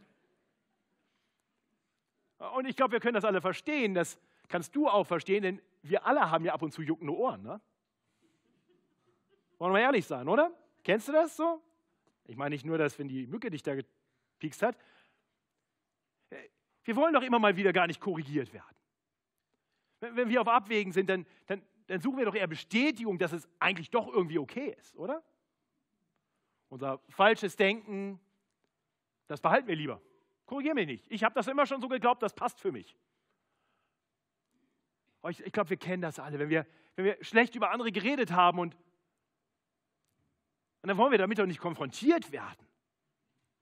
Und 2.54 2.66
ich 2.66 2.76
glaube, 2.76 2.92
wir 2.92 3.00
können 3.00 3.14
das 3.14 3.24
alle 3.24 3.40
verstehen. 3.40 3.94
Das 3.94 4.18
kannst 4.48 4.74
du 4.74 4.88
auch 4.88 5.04
verstehen, 5.04 5.42
denn 5.42 5.62
wir 5.82 6.04
alle 6.04 6.30
haben 6.30 6.44
ja 6.44 6.52
ab 6.52 6.62
und 6.62 6.72
zu 6.72 6.82
juckende 6.82 7.14
Ohren. 7.14 7.42
Ne? 7.42 7.60
Wollen 9.58 9.74
wir 9.74 9.80
ehrlich 9.80 10.06
sein, 10.06 10.28
oder? 10.28 10.50
Kennst 10.82 11.08
du 11.08 11.12
das 11.12 11.36
so? 11.36 11.62
Ich 12.26 12.36
meine 12.36 12.54
nicht 12.54 12.64
nur, 12.64 12.78
dass, 12.78 12.98
wenn 12.98 13.08
die 13.08 13.26
Mücke 13.26 13.50
dich 13.50 13.62
da 13.62 13.74
gepiekst 13.74 14.62
hat. 14.62 14.76
Wir 16.84 16.96
wollen 16.96 17.14
doch 17.14 17.22
immer 17.22 17.38
mal 17.38 17.56
wieder 17.56 17.72
gar 17.72 17.86
nicht 17.86 18.00
korrigiert 18.00 18.52
werden. 18.52 18.76
Wenn 20.02 20.28
wir 20.28 20.40
auf 20.40 20.48
Abwägen 20.48 20.92
sind, 20.92 21.08
dann, 21.08 21.24
dann, 21.46 21.62
dann 21.86 22.00
suchen 22.00 22.18
wir 22.18 22.24
doch 22.24 22.34
eher 22.34 22.48
Bestätigung, 22.48 23.18
dass 23.18 23.32
es 23.32 23.48
eigentlich 23.60 23.88
doch 23.88 24.08
irgendwie 24.08 24.38
okay 24.38 24.74
ist, 24.76 24.96
oder? 24.96 25.22
Unser 26.68 26.98
falsches 27.08 27.54
Denken, 27.54 28.18
das 29.28 29.40
behalten 29.40 29.68
wir 29.68 29.76
lieber. 29.76 30.02
Korrigier 30.46 30.74
mich 30.74 30.88
nicht. 30.88 31.06
Ich 31.08 31.22
habe 31.22 31.34
das 31.36 31.46
immer 31.46 31.66
schon 31.66 31.80
so 31.80 31.88
geglaubt, 31.88 32.20
das 32.20 32.34
passt 32.34 32.60
für 32.60 32.72
mich. 32.72 32.96
Ich, 35.28 35.40
ich 35.40 35.52
glaube, 35.52 35.70
wir 35.70 35.76
kennen 35.76 36.02
das 36.02 36.18
alle, 36.18 36.40
wenn 36.40 36.48
wir, 36.48 36.66
wenn 36.96 37.04
wir 37.04 37.16
schlecht 37.24 37.54
über 37.54 37.70
andere 37.70 37.92
geredet 37.92 38.32
haben 38.32 38.58
und, 38.58 38.74
und 40.82 40.88
dann 40.88 40.98
wollen 40.98 41.12
wir 41.12 41.18
damit 41.18 41.38
doch 41.38 41.46
nicht 41.46 41.60
konfrontiert 41.60 42.32
werden. 42.32 42.66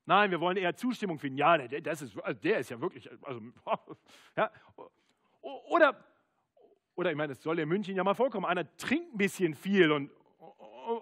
Nein, 0.06 0.30
wir 0.30 0.40
wollen 0.40 0.56
eher 0.56 0.74
Zustimmung 0.74 1.18
finden. 1.18 1.36
Ja, 1.36 1.58
der, 1.58 1.82
das 1.82 2.00
ist, 2.00 2.18
also 2.18 2.40
der 2.40 2.60
ist 2.60 2.70
ja 2.70 2.80
wirklich, 2.80 3.10
also, 3.22 3.42
ja. 4.36 4.50
Oder 5.42 6.02
oder 6.94 7.10
ich 7.10 7.16
meine, 7.16 7.32
es 7.32 7.42
soll 7.42 7.58
in 7.58 7.68
München 7.68 7.96
ja 7.96 8.04
mal 8.04 8.14
vorkommen, 8.14 8.46
einer 8.46 8.76
trinkt 8.76 9.14
ein 9.14 9.18
bisschen 9.18 9.54
viel 9.54 9.90
und, 9.92 10.10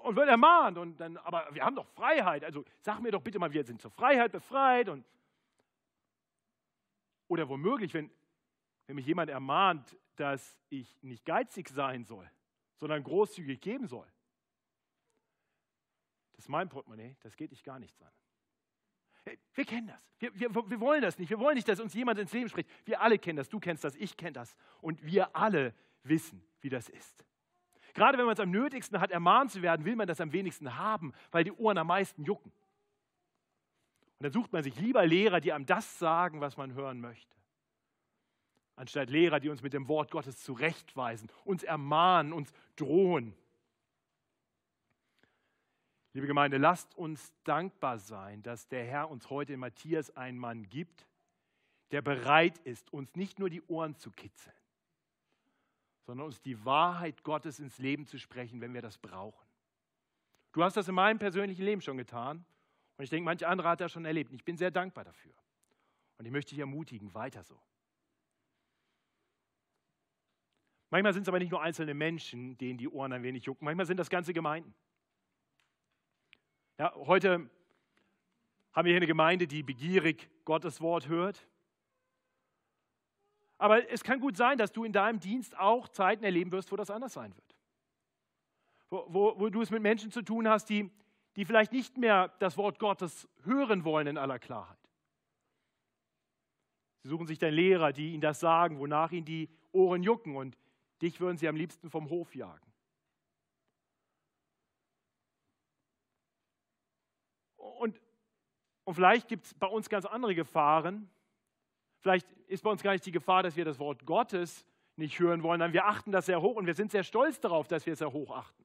und 0.04 0.16
wird 0.16 0.28
ermahnt. 0.28 0.78
Und 0.78 0.98
dann, 1.00 1.16
aber 1.18 1.48
wir 1.52 1.64
haben 1.64 1.76
doch 1.76 1.86
Freiheit. 1.86 2.44
Also 2.44 2.64
sag 2.80 3.00
mir 3.00 3.10
doch 3.10 3.22
bitte 3.22 3.38
mal, 3.38 3.52
wir 3.52 3.64
sind 3.64 3.80
zur 3.80 3.90
Freiheit 3.90 4.32
befreit. 4.32 4.88
Und, 4.88 5.04
oder 7.26 7.48
womöglich, 7.48 7.94
wenn, 7.94 8.10
wenn 8.86 8.96
mich 8.96 9.06
jemand 9.06 9.30
ermahnt, 9.30 9.96
dass 10.16 10.58
ich 10.68 11.02
nicht 11.02 11.24
geizig 11.24 11.68
sein 11.68 12.04
soll, 12.04 12.30
sondern 12.76 13.02
großzügig 13.02 13.60
geben 13.60 13.86
soll. 13.86 14.06
Das 16.32 16.44
ist 16.44 16.48
mein 16.48 16.68
Portemonnaie, 16.68 17.16
das 17.20 17.36
geht 17.36 17.50
dich 17.50 17.64
gar 17.64 17.78
nichts 17.78 18.00
an. 18.02 18.12
Wir 19.54 19.64
kennen 19.64 19.88
das. 19.88 20.08
Wir, 20.18 20.34
wir, 20.34 20.70
wir 20.70 20.80
wollen 20.80 21.02
das 21.02 21.18
nicht. 21.18 21.30
Wir 21.30 21.38
wollen 21.38 21.54
nicht, 21.54 21.68
dass 21.68 21.80
uns 21.80 21.94
jemand 21.94 22.18
ins 22.18 22.32
Leben 22.32 22.48
spricht. 22.48 22.68
Wir 22.84 23.00
alle 23.00 23.18
kennen 23.18 23.36
das. 23.36 23.48
Du 23.48 23.60
kennst 23.60 23.84
das, 23.84 23.94
ich 23.96 24.16
kenne 24.16 24.32
das. 24.32 24.56
Und 24.80 25.04
wir 25.04 25.34
alle 25.36 25.74
wissen, 26.02 26.42
wie 26.60 26.68
das 26.68 26.88
ist. 26.88 27.24
Gerade 27.94 28.18
wenn 28.18 28.26
man 28.26 28.34
es 28.34 28.40
am 28.40 28.50
nötigsten 28.50 29.00
hat, 29.00 29.10
ermahnt 29.10 29.50
zu 29.50 29.62
werden, 29.62 29.84
will 29.84 29.96
man 29.96 30.06
das 30.06 30.20
am 30.20 30.32
wenigsten 30.32 30.76
haben, 30.76 31.12
weil 31.30 31.44
die 31.44 31.52
Ohren 31.52 31.78
am 31.78 31.86
meisten 31.88 32.24
jucken. 32.24 32.52
Und 34.18 34.24
dann 34.24 34.32
sucht 34.32 34.52
man 34.52 34.62
sich 34.62 34.78
lieber 34.78 35.06
Lehrer, 35.06 35.40
die 35.40 35.52
einem 35.52 35.66
das 35.66 35.98
sagen, 35.98 36.40
was 36.40 36.56
man 36.56 36.74
hören 36.74 37.00
möchte. 37.00 37.36
Anstatt 38.74 39.10
Lehrer, 39.10 39.40
die 39.40 39.48
uns 39.48 39.62
mit 39.62 39.72
dem 39.72 39.88
Wort 39.88 40.10
Gottes 40.10 40.42
zurechtweisen, 40.42 41.28
uns 41.44 41.62
ermahnen, 41.62 42.32
uns 42.32 42.52
drohen. 42.76 43.34
Liebe 46.18 46.26
Gemeinde, 46.26 46.56
lasst 46.56 46.96
uns 46.96 47.32
dankbar 47.44 48.00
sein, 48.00 48.42
dass 48.42 48.66
der 48.66 48.84
Herr 48.84 49.08
uns 49.08 49.30
heute 49.30 49.52
in 49.52 49.60
Matthias 49.60 50.10
einen 50.16 50.36
Mann 50.36 50.68
gibt, 50.68 51.06
der 51.92 52.02
bereit 52.02 52.58
ist, 52.64 52.92
uns 52.92 53.14
nicht 53.14 53.38
nur 53.38 53.48
die 53.48 53.62
Ohren 53.68 53.94
zu 53.94 54.10
kitzeln, 54.10 54.56
sondern 56.06 56.26
uns 56.26 56.40
die 56.40 56.64
Wahrheit 56.64 57.22
Gottes 57.22 57.60
ins 57.60 57.78
Leben 57.78 58.04
zu 58.04 58.18
sprechen, 58.18 58.60
wenn 58.60 58.74
wir 58.74 58.82
das 58.82 58.98
brauchen. 58.98 59.46
Du 60.50 60.64
hast 60.64 60.76
das 60.76 60.88
in 60.88 60.96
meinem 60.96 61.20
persönlichen 61.20 61.64
Leben 61.64 61.82
schon 61.82 61.98
getan. 61.98 62.44
Und 62.96 63.04
ich 63.04 63.10
denke, 63.10 63.24
manch 63.24 63.46
andere 63.46 63.68
hat 63.68 63.80
das 63.80 63.92
schon 63.92 64.04
erlebt. 64.04 64.32
Ich 64.32 64.44
bin 64.44 64.56
sehr 64.56 64.72
dankbar 64.72 65.04
dafür. 65.04 65.34
Und 66.16 66.24
ich 66.24 66.32
möchte 66.32 66.50
dich 66.50 66.58
ermutigen, 66.58 67.14
weiter 67.14 67.44
so. 67.44 67.62
Manchmal 70.90 71.12
sind 71.12 71.22
es 71.22 71.28
aber 71.28 71.38
nicht 71.38 71.52
nur 71.52 71.62
einzelne 71.62 71.94
Menschen, 71.94 72.58
denen 72.58 72.76
die 72.76 72.88
Ohren 72.88 73.12
ein 73.12 73.22
wenig 73.22 73.44
jucken. 73.44 73.64
Manchmal 73.64 73.86
sind 73.86 73.98
das 73.98 74.10
ganze 74.10 74.32
Gemeinden. 74.32 74.74
Ja, 76.78 76.94
heute 76.94 77.50
haben 78.72 78.86
wir 78.86 78.92
hier 78.92 78.98
eine 78.98 79.08
Gemeinde, 79.08 79.48
die 79.48 79.64
begierig 79.64 80.30
Gottes 80.44 80.80
Wort 80.80 81.08
hört. 81.08 81.44
Aber 83.58 83.90
es 83.90 84.04
kann 84.04 84.20
gut 84.20 84.36
sein, 84.36 84.58
dass 84.58 84.70
du 84.70 84.84
in 84.84 84.92
deinem 84.92 85.18
Dienst 85.18 85.58
auch 85.58 85.88
Zeiten 85.88 86.22
erleben 86.22 86.52
wirst, 86.52 86.70
wo 86.70 86.76
das 86.76 86.90
anders 86.90 87.14
sein 87.14 87.34
wird. 87.34 87.56
Wo, 88.90 89.04
wo, 89.08 89.40
wo 89.40 89.48
du 89.48 89.60
es 89.60 89.70
mit 89.70 89.82
Menschen 89.82 90.12
zu 90.12 90.22
tun 90.22 90.48
hast, 90.48 90.66
die, 90.70 90.88
die 91.34 91.44
vielleicht 91.44 91.72
nicht 91.72 91.98
mehr 91.98 92.28
das 92.38 92.56
Wort 92.56 92.78
Gottes 92.78 93.28
hören 93.42 93.84
wollen 93.84 94.06
in 94.06 94.16
aller 94.16 94.38
Klarheit. 94.38 94.78
Sie 97.02 97.08
suchen 97.08 97.26
sich 97.26 97.38
dann 97.38 97.52
Lehrer, 97.52 97.92
die 97.92 98.12
ihnen 98.12 98.20
das 98.20 98.38
sagen, 98.38 98.78
wonach 98.78 99.10
ihnen 99.10 99.26
die 99.26 99.48
Ohren 99.72 100.04
jucken 100.04 100.36
und 100.36 100.56
dich 101.02 101.18
würden 101.18 101.38
sie 101.38 101.48
am 101.48 101.56
liebsten 101.56 101.90
vom 101.90 102.08
Hof 102.08 102.36
jagen. 102.36 102.68
Und, 107.78 108.00
und 108.88 108.94
vielleicht 108.94 109.28
gibt 109.28 109.44
es 109.44 109.52
bei 109.52 109.66
uns 109.66 109.90
ganz 109.90 110.06
andere 110.06 110.34
Gefahren. 110.34 111.10
Vielleicht 112.00 112.26
ist 112.46 112.62
bei 112.62 112.70
uns 112.70 112.82
gar 112.82 112.92
nicht 112.92 113.04
die 113.04 113.12
Gefahr, 113.12 113.42
dass 113.42 113.54
wir 113.54 113.66
das 113.66 113.78
Wort 113.78 114.06
Gottes 114.06 114.64
nicht 114.96 115.18
hören 115.18 115.42
wollen, 115.42 115.60
sondern 115.60 115.74
wir 115.74 115.84
achten 115.84 116.10
das 116.10 116.24
sehr 116.24 116.40
hoch 116.40 116.56
und 116.56 116.64
wir 116.64 116.72
sind 116.72 116.90
sehr 116.90 117.02
stolz 117.02 117.38
darauf, 117.38 117.68
dass 117.68 117.84
wir 117.84 117.92
es 117.92 117.98
sehr 117.98 118.14
hoch 118.14 118.34
achten. 118.34 118.64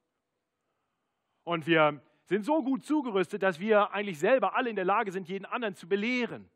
Und 1.44 1.68
wir 1.68 2.02
sind 2.24 2.46
so 2.46 2.64
gut 2.64 2.86
zugerüstet, 2.86 3.44
dass 3.44 3.60
wir 3.60 3.92
eigentlich 3.92 4.18
selber 4.18 4.56
alle 4.56 4.70
in 4.70 4.78
der 4.78 4.86
Lage 4.86 5.12
sind, 5.12 5.28
jeden 5.28 5.44
anderen 5.44 5.76
zu 5.76 5.90
belehren. 5.90 6.50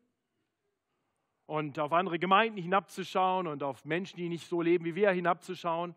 Und 1.44 1.78
auf 1.78 1.92
andere 1.92 2.18
Gemeinden 2.18 2.56
hinabzuschauen 2.56 3.46
und 3.46 3.62
auf 3.62 3.84
Menschen, 3.84 4.16
die 4.16 4.30
nicht 4.30 4.48
so 4.48 4.62
leben 4.62 4.86
wie 4.86 4.94
wir, 4.94 5.10
hinabzuschauen. 5.10 5.94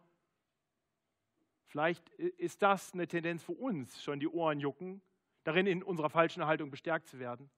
Vielleicht 1.67 2.09
ist 2.09 2.61
das 2.63 2.93
eine 2.93 3.07
Tendenz 3.07 3.41
für 3.45 3.53
uns, 3.53 4.03
schon 4.03 4.19
die 4.19 4.27
Ohren 4.27 4.59
jucken, 4.59 5.01
darin 5.43 5.67
in 5.67 5.83
unserer 5.83 6.09
falschen 6.09 6.45
Haltung 6.45 6.69
bestärkt 6.69 7.07
zu 7.07 7.19
werden. 7.19 7.49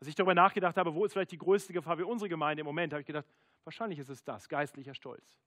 Als 0.00 0.08
ich 0.08 0.14
darüber 0.14 0.34
nachgedacht 0.34 0.76
habe, 0.76 0.94
wo 0.94 1.04
ist 1.04 1.12
vielleicht 1.12 1.32
die 1.32 1.38
größte 1.38 1.72
Gefahr 1.72 1.96
für 1.96 2.06
unsere 2.06 2.28
Gemeinde 2.28 2.62
im 2.62 2.66
Moment, 2.66 2.92
habe 2.92 3.02
ich 3.02 3.06
gedacht, 3.06 3.26
wahrscheinlich 3.64 3.98
ist 3.98 4.08
es 4.08 4.24
das, 4.24 4.48
geistlicher 4.48 4.94
Stolz. 4.94 5.38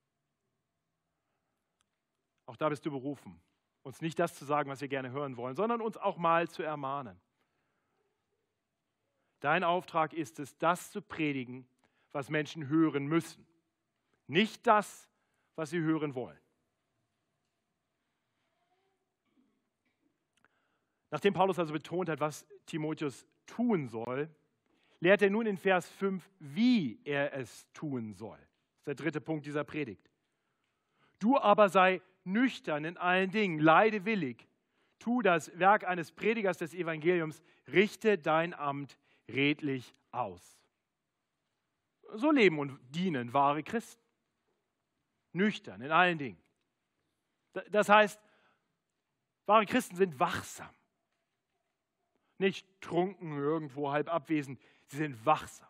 Auch 2.46 2.56
da 2.56 2.70
bist 2.70 2.86
du 2.86 2.92
berufen, 2.92 3.42
uns 3.84 4.01
nicht 4.01 4.18
das 4.20 4.36
zu 4.36 4.46
sagen, 4.46 4.70
was 4.70 4.82
wir 4.82 4.88
gerne 4.88 5.12
hören 5.12 5.36
wollen, 5.36 5.56
sondern 5.56 5.82
uns 5.82 5.98
auch 5.98 6.18
mal 6.18 6.48
zu 6.48 6.63
ermahnen. 6.63 7.20
Dein 9.39 9.63
Auftrag 9.63 10.13
ist 10.13 10.39
es, 10.39 10.58
das 10.58 10.92
zu 10.92 11.01
predigen, 11.01 11.68
was 12.12 12.30
Menschen 12.30 12.68
hören 12.68 13.08
müssen, 13.08 13.46
nicht 14.27 14.65
das, 14.65 15.10
was 15.56 15.72
sie 15.72 15.80
hören 15.80 16.15
wollen. 16.15 16.39
Nachdem 21.15 21.34
Paulus 21.34 21.57
also 21.57 21.72
betont 21.72 22.10
hat, 22.10 22.19
was 22.19 22.45
Timotheus 22.65 23.25
tun 23.45 23.88
soll, 23.88 24.29
lehrt 25.00 25.22
er 25.22 25.29
nun 25.29 25.45
in 25.45 25.55
Vers 25.55 25.88
5, 25.88 26.29
wie 26.39 27.00
er 27.05 27.34
es 27.34 27.65
tun 27.72 28.13
soll. 28.13 28.38
Das 28.38 28.79
ist 28.79 28.88
der 28.88 28.95
dritte 28.95 29.22
Punkt 29.22 29.45
dieser 29.45 29.63
Predigt. 29.63 30.12
Du 31.19 31.38
aber 31.38 31.69
sei 31.69 32.01
nüchtern 32.25 32.84
in 32.84 32.98
allen 32.98 33.31
Dingen, 33.31 33.60
leide 33.60 34.03
willig, 34.03 34.45
tu 35.00 35.22
das 35.22 35.57
Werk 35.57 35.88
eines 35.88 36.12
Predigers 36.12 36.57
des 36.57 36.74
Evangeliums, 36.74 37.41
richte 37.72 38.17
dein 38.17 38.53
Amt 38.53 38.98
redlich 39.29 39.93
aus. 40.12 40.60
So 42.15 42.29
leben 42.29 42.60
und 42.60 42.77
dienen 42.89 43.31
wahre 43.31 43.63
Christen. 43.63 44.03
Nüchtern 45.31 45.79
in 45.79 45.92
allen 45.92 46.18
Dingen. 46.18 46.44
Das 47.72 47.87
heißt, 47.87 48.20
wahre 49.46 49.66
Christen 49.66 49.96
sind 49.96 50.20
wachsam. 50.20 50.75
Nicht 52.37 52.67
trunken, 52.81 53.37
irgendwo 53.37 53.91
halb 53.91 54.13
abwesend. 54.13 54.59
Sie 54.87 54.98
sind 54.98 55.25
wachsam. 55.25 55.67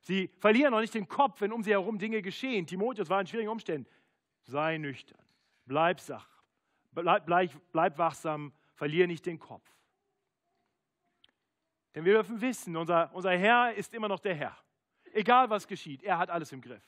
Sie 0.00 0.30
verlieren 0.38 0.70
noch 0.70 0.80
nicht 0.80 0.94
den 0.94 1.08
Kopf, 1.08 1.40
wenn 1.40 1.52
um 1.52 1.62
sie 1.62 1.72
herum 1.72 1.98
Dinge 1.98 2.22
geschehen. 2.22 2.66
Timotheus 2.66 3.08
war 3.08 3.20
in 3.20 3.26
schwierigen 3.26 3.50
Umständen. 3.50 3.90
Sei 4.44 4.78
nüchtern, 4.78 5.24
bleib 5.64 5.98
sach, 5.98 6.28
bleib, 6.92 7.26
bleib, 7.26 7.50
bleib 7.72 7.98
wachsam, 7.98 8.52
verliere 8.74 9.08
nicht 9.08 9.26
den 9.26 9.40
Kopf. 9.40 9.68
Denn 11.94 12.04
wir 12.04 12.12
dürfen 12.12 12.40
wissen, 12.40 12.76
unser, 12.76 13.12
unser 13.14 13.36
Herr 13.36 13.74
ist 13.74 13.94
immer 13.94 14.06
noch 14.06 14.20
der 14.20 14.34
Herr. 14.34 14.56
Egal 15.12 15.50
was 15.50 15.66
geschieht, 15.66 16.02
er 16.04 16.18
hat 16.18 16.30
alles 16.30 16.52
im 16.52 16.60
Griff. 16.60 16.84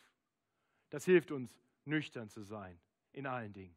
Das 0.91 1.05
hilft 1.05 1.33
uns, 1.33 1.59
nüchtern 1.85 2.29
zu 2.29 2.43
sein 2.43 2.79
in 3.13 3.27
allen 3.27 3.53
Dingen. 3.53 3.75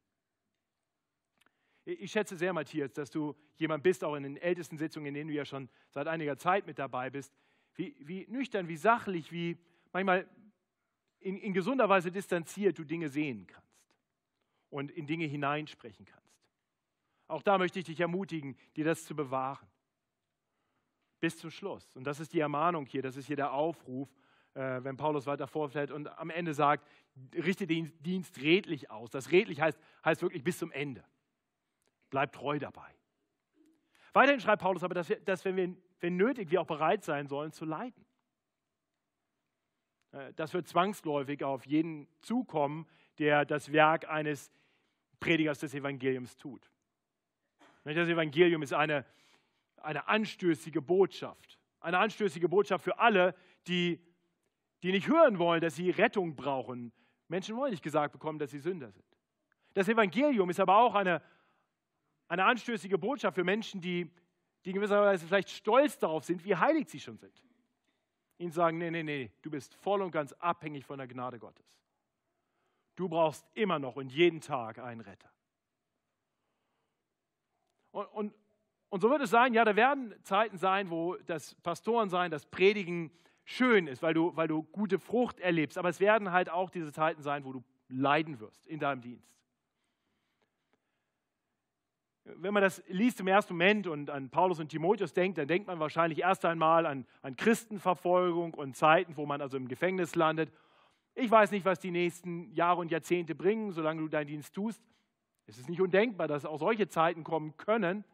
Ich 1.84 2.12
schätze 2.12 2.36
sehr, 2.36 2.54
Matthias, 2.54 2.94
dass 2.94 3.10
du 3.10 3.36
jemand 3.58 3.84
bist, 3.84 4.04
auch 4.04 4.15
in 4.15 4.24
den 4.24 4.38
ältesten 4.38 4.78
Sitzungen, 4.78 5.08
in 5.08 5.13
denen 5.13 5.28
du 5.30 5.34
ja 5.34 5.46
schon 5.46 5.70
seit 5.89 6.08
einiger 6.08 6.38
Zeit 6.38 6.67
mit 6.67 6.78
dabei 6.78 7.10
bist, 7.10 7.34
wie, 7.76 7.96
wie 8.00 8.28
nüchtern, 8.30 8.67
wie 8.67 8.78
sachlich, 8.78 9.32
wie 9.32 9.58
manchmal 9.91 10.28
in, 11.20 11.38
in 11.38 11.54
gesunder 11.54 11.89
Weise 11.89 12.12
distanziert 12.12 12.78
du 12.78 12.84
Dinge 12.84 13.10
sehen 13.10 13.48
kannst 13.48 13.72
und 14.70 14.91
in 14.91 15.08
Dinge 15.08 15.26
hineinsprechen 15.26 16.06
kannst. 16.06 16.22
Auch 17.28 17.41
da 17.41 17.58
möchte 17.58 17.80
ich 17.80 17.86
dich 17.86 18.00
ermutigen, 18.00 18.58
dir 18.76 18.86
das 18.86 19.06
zu 19.06 19.15
bewahren. 19.15 19.67
Bis 21.20 21.38
zum 21.38 21.52
Schluss. 21.52 21.96
Und 21.96 22.04
das 22.04 22.20
ist 22.20 22.34
die 22.34 22.39
Ermahnung 22.39 22.86
hier, 22.86 23.02
das 23.02 23.15
ist 23.15 23.28
hier 23.28 23.36
der 23.36 23.54
Aufruf, 23.54 24.10
äh, 24.54 24.84
wenn 24.84 24.98
Paulus 24.98 25.28
weiter 25.28 25.48
vorfällt 25.48 25.91
und 25.91 26.08
am 26.08 26.30
Ende 26.30 26.54
sagt, 26.54 26.88
richte 27.34 27.67
den 27.67 27.91
Dienst 28.02 28.41
redlich 28.41 28.89
aus. 28.89 29.12
Das 29.12 29.32
redlich 29.32 29.62
heißt, 29.62 29.80
heißt 30.04 30.22
wirklich 30.22 30.44
bis 30.44 30.58
zum 30.58 30.72
Ende. 30.72 31.04
Bleib 32.12 32.34
treu 32.34 32.60
dabei. 32.60 32.93
Weiterhin 34.13 34.39
schreibt 34.39 34.62
Paulus 34.62 34.84
aber, 34.84 34.93
dass, 34.93 35.10
wir, 35.10 35.19
dass 35.21 35.43
wenn, 35.45 35.56
wir, 35.56 35.76
wenn 36.02 36.17
nötig, 36.17 36.52
wir 36.52 36.62
auch 36.62 36.67
bereit 36.67 37.04
sein 37.04 37.28
sollen 37.28 37.52
zu 37.52 37.65
leiden. 37.65 38.06
Äh, 40.12 40.34
das 40.34 40.54
wird 40.54 40.67
zwangsläufig 40.67 41.43
auf 41.43 41.65
jeden 41.65 42.08
zukommen, 42.21 42.86
der 43.17 43.45
das 43.45 43.71
Werk 43.71 44.10
eines 44.10 44.52
Predigers 45.19 45.60
des 45.60 45.74
Evangeliums 45.74 46.36
tut. 46.36 46.69
Das 47.84 48.10
Evangelium 48.10 48.62
ist 48.62 48.74
eine, 48.74 49.06
eine 49.78 50.08
anstößige 50.08 50.82
Botschaft. 50.82 51.58
Eine 51.80 51.97
anstößige 51.97 52.47
Botschaft 52.47 52.84
für 52.84 53.00
alle, 53.00 53.34
die, 53.67 54.00
die 54.84 54.91
nicht 54.91 55.08
hören 55.08 55.39
wollen, 55.39 55.62
dass 55.62 55.76
sie 55.76 55.89
Rettung 55.89 56.36
brauchen. 56.36 56.91
Menschen 57.28 57.56
wollen 57.56 57.71
nicht 57.71 57.84
gesagt 57.84 58.12
bekommen, 58.12 58.38
dass 58.38 58.52
sie 58.52 58.60
Sünder 58.60 58.91
sind. 58.91 59.06
Das 59.74 59.88
Evangelium 59.88 60.50
ist 60.50 60.60
aber 60.60 60.78
auch 60.78 60.95
eine, 60.95 61.21
eine 62.32 62.46
anstößige 62.46 62.98
Botschaft 62.98 63.36
für 63.36 63.44
Menschen, 63.44 63.82
die, 63.82 64.10
die 64.63 64.70
in 64.70 64.76
gewisser 64.76 65.02
Weise 65.02 65.28
vielleicht 65.28 65.50
stolz 65.50 66.00
darauf 66.00 66.24
sind, 66.24 66.46
wie 66.46 66.56
heilig 66.56 66.88
sie 66.88 67.02
schon 67.02 67.17
sind. 67.17 67.44
Ihnen 68.38 68.54
sagen, 68.54 68.78
nee, 68.78 68.89
nee, 68.89 69.04
nee, 69.04 69.32
du 69.41 69.52
bist 69.52 69.76
voll 69.76 70.02
und 70.02 70.12
ganz 70.12 70.32
abhängig 70.34 70.86
von 70.86 70.98
der 70.98 71.08
Gnade 71.08 71.39
Gottes. 71.39 71.84
Du 72.96 73.10
brauchst 73.10 73.46
immer 73.54 73.80
noch 73.80 73.98
und 73.98 74.13
jeden 74.13 74.39
Tag 74.39 74.80
einen 74.80 75.02
Retter. 75.02 75.30
Und, 77.91 78.06
und, 78.06 78.34
und 78.88 79.02
so 79.02 79.10
wird 79.10 79.22
es 79.24 79.30
sein, 79.30 79.54
ja, 79.54 79.65
da 79.65 79.76
werden 79.76 80.15
Zeiten 80.24 80.58
sein, 80.58 80.89
wo 80.89 81.17
das 81.26 81.56
Pastorensein, 81.56 82.32
das 82.32 82.46
Predigen 82.46 83.12
schön 83.44 83.88
ist, 83.88 84.02
weil 84.02 84.13
du, 84.13 84.34
weil 84.38 84.48
du 84.48 84.63
gute 84.63 85.00
Frucht 85.00 85.41
erlebst. 85.41 85.78
Aber 85.78 85.89
es 85.89 86.00
werden 86.00 86.32
halt 86.32 86.50
auch 86.50 86.70
diese 86.70 86.94
Zeiten 86.94 87.22
sein, 87.24 87.44
wo 87.44 87.52
du 87.52 87.63
leiden 87.89 88.39
wirst 88.39 88.65
in 88.67 88.80
deinem 88.80 89.02
Dienst 89.02 89.40
wenn 92.24 92.54
man 92.54 92.62
das 92.62 92.84
liest 92.88 93.20
im 93.20 93.28
ersten 93.28 93.54
Moment 93.54 93.88
und 93.88 94.10
an 94.10 94.30
Paulus 94.30 94.60
und 94.60 94.70
Timotheus 94.70 95.14
denkt, 95.14 95.38
dann 95.38 95.48
denkt 95.48 95.68
man 95.68 95.80
wahrscheinlich 95.80 96.20
erst 96.20 96.46
einmal 96.46 96.86
an, 96.86 97.06
an 97.22 97.36
Christenverfolgung 97.36 98.54
und 98.54 98.76
Zeiten, 98.76 99.18
wo 99.18 99.26
man 99.26 99.42
also 99.42 99.58
im 99.58 99.68
Gefängnis 99.68 100.16
landet. 100.16 100.52
Ich 101.16 101.30
weiß 101.30 101.52
nicht, 101.52 101.66
was 101.66 101.80
die 101.80 101.92
nächsten 101.92 102.52
Jahre 102.54 102.80
und 102.80 102.92
Jahrzehnte 102.92 103.36
bringen, 103.36 103.72
solange 103.72 104.02
du 104.02 104.08
deinen 104.08 104.28
Dienst 104.28 104.54
tust. 104.54 104.82
Es 105.48 105.58
ist 105.58 105.68
nicht 105.68 105.82
undenkbar, 105.82 106.28
dass 106.28 106.46
auch 106.46 106.60
solche 106.60 106.88
Zeiten 106.88 107.24
kommen 107.24 107.58
können. 107.58 108.06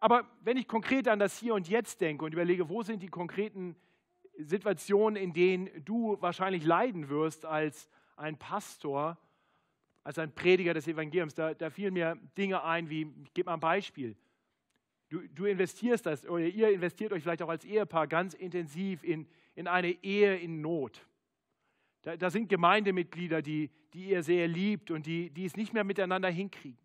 Aber 0.00 0.24
wenn 0.42 0.56
ich 0.56 0.68
konkret 0.68 1.08
an 1.08 1.18
das 1.18 1.38
Hier 1.38 1.54
und 1.54 1.68
Jetzt 1.68 2.00
denke 2.00 2.24
und 2.24 2.32
überlege, 2.32 2.68
wo 2.68 2.82
sind 2.82 3.02
die 3.02 3.08
konkreten 3.08 3.76
Situationen, 4.38 5.16
in 5.16 5.32
denen 5.32 5.70
du 5.84 6.20
wahrscheinlich 6.20 6.64
leiden 6.64 7.08
wirst 7.08 7.46
als 7.46 7.88
ein 8.16 8.36
Pastor, 8.36 9.18
als 10.04 10.18
ein 10.18 10.32
Prediger 10.32 10.74
des 10.74 10.86
Evangeliums. 10.86 11.34
Da, 11.34 11.54
da 11.54 11.70
fielen 11.70 11.94
mir 11.94 12.16
Dinge 12.36 12.62
ein, 12.62 12.88
wie, 12.90 13.10
ich 13.24 13.34
gebe 13.34 13.46
mal 13.46 13.54
ein 13.54 13.60
Beispiel. 13.60 14.16
Du, 15.08 15.26
du, 15.28 15.46
investierst 15.46 16.06
das, 16.06 16.26
oder 16.26 16.44
ihr 16.44 16.70
investiert 16.70 17.12
euch 17.12 17.22
vielleicht 17.22 17.42
auch 17.42 17.48
als 17.48 17.64
Ehepaar 17.64 18.06
ganz 18.06 18.34
intensiv 18.34 19.02
in, 19.02 19.26
in 19.54 19.66
eine 19.66 19.90
Ehe 20.04 20.36
in 20.36 20.60
Not. 20.60 21.06
Da, 22.02 22.16
da 22.16 22.30
sind 22.30 22.48
Gemeindemitglieder, 22.48 23.40
die, 23.40 23.70
die 23.94 24.10
ihr 24.10 24.22
sehr 24.22 24.46
liebt 24.46 24.90
und 24.90 25.06
die, 25.06 25.30
die 25.30 25.46
es 25.46 25.56
nicht 25.56 25.72
mehr 25.72 25.84
miteinander 25.84 26.28
hinkriegen. 26.28 26.78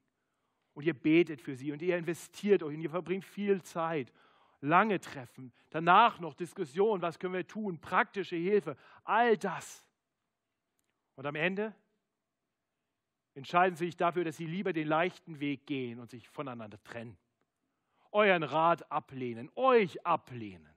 Und 0.74 0.86
ihr 0.86 0.94
betet 0.94 1.42
für 1.42 1.56
sie 1.56 1.72
und 1.74 1.82
ihr 1.82 1.98
investiert 1.98 2.64
euch 2.64 2.74
und 2.74 2.82
ihr 2.82 2.90
verbringt 2.90 3.26
viel 3.26 3.62
Zeit. 3.62 4.14
Lange 4.62 5.00
Treffen, 5.00 5.52
danach 5.70 6.20
noch 6.20 6.34
Diskussionen, 6.34 7.02
was 7.02 7.18
können 7.18 7.34
wir 7.34 7.48
tun, 7.48 7.80
praktische 7.80 8.36
Hilfe, 8.36 8.78
all 9.04 9.38
das. 9.38 9.86
Und 11.16 11.26
am 11.26 11.36
Ende 11.36 11.74
entscheiden 13.36 13.76
sie 13.76 13.86
sich 13.86 13.98
dafür, 13.98 14.24
dass 14.24 14.38
sie 14.38 14.46
lieber 14.46 14.74
den 14.74 14.88
leichten 14.88 15.40
Weg 15.40 15.66
gehen 15.66 16.00
und 16.00 16.10
sich 16.10 16.28
voneinander 16.30 16.82
trennen. 16.84 17.18
Euren 18.12 18.44
Rat 18.44 18.92
ablehnen, 18.92 19.52
euch 19.56 20.06
ablehnen 20.06 20.76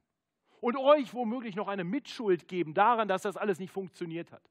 und 0.60 0.76
euch 0.76 1.14
womöglich 1.14 1.56
noch 1.56 1.68
eine 1.68 1.84
Mitschuld 1.84 2.46
geben 2.46 2.74
daran, 2.74 3.08
dass 3.08 3.22
das 3.22 3.36
alles 3.36 3.58
nicht 3.58 3.72
funktioniert 3.72 4.30
hat. 4.30 4.42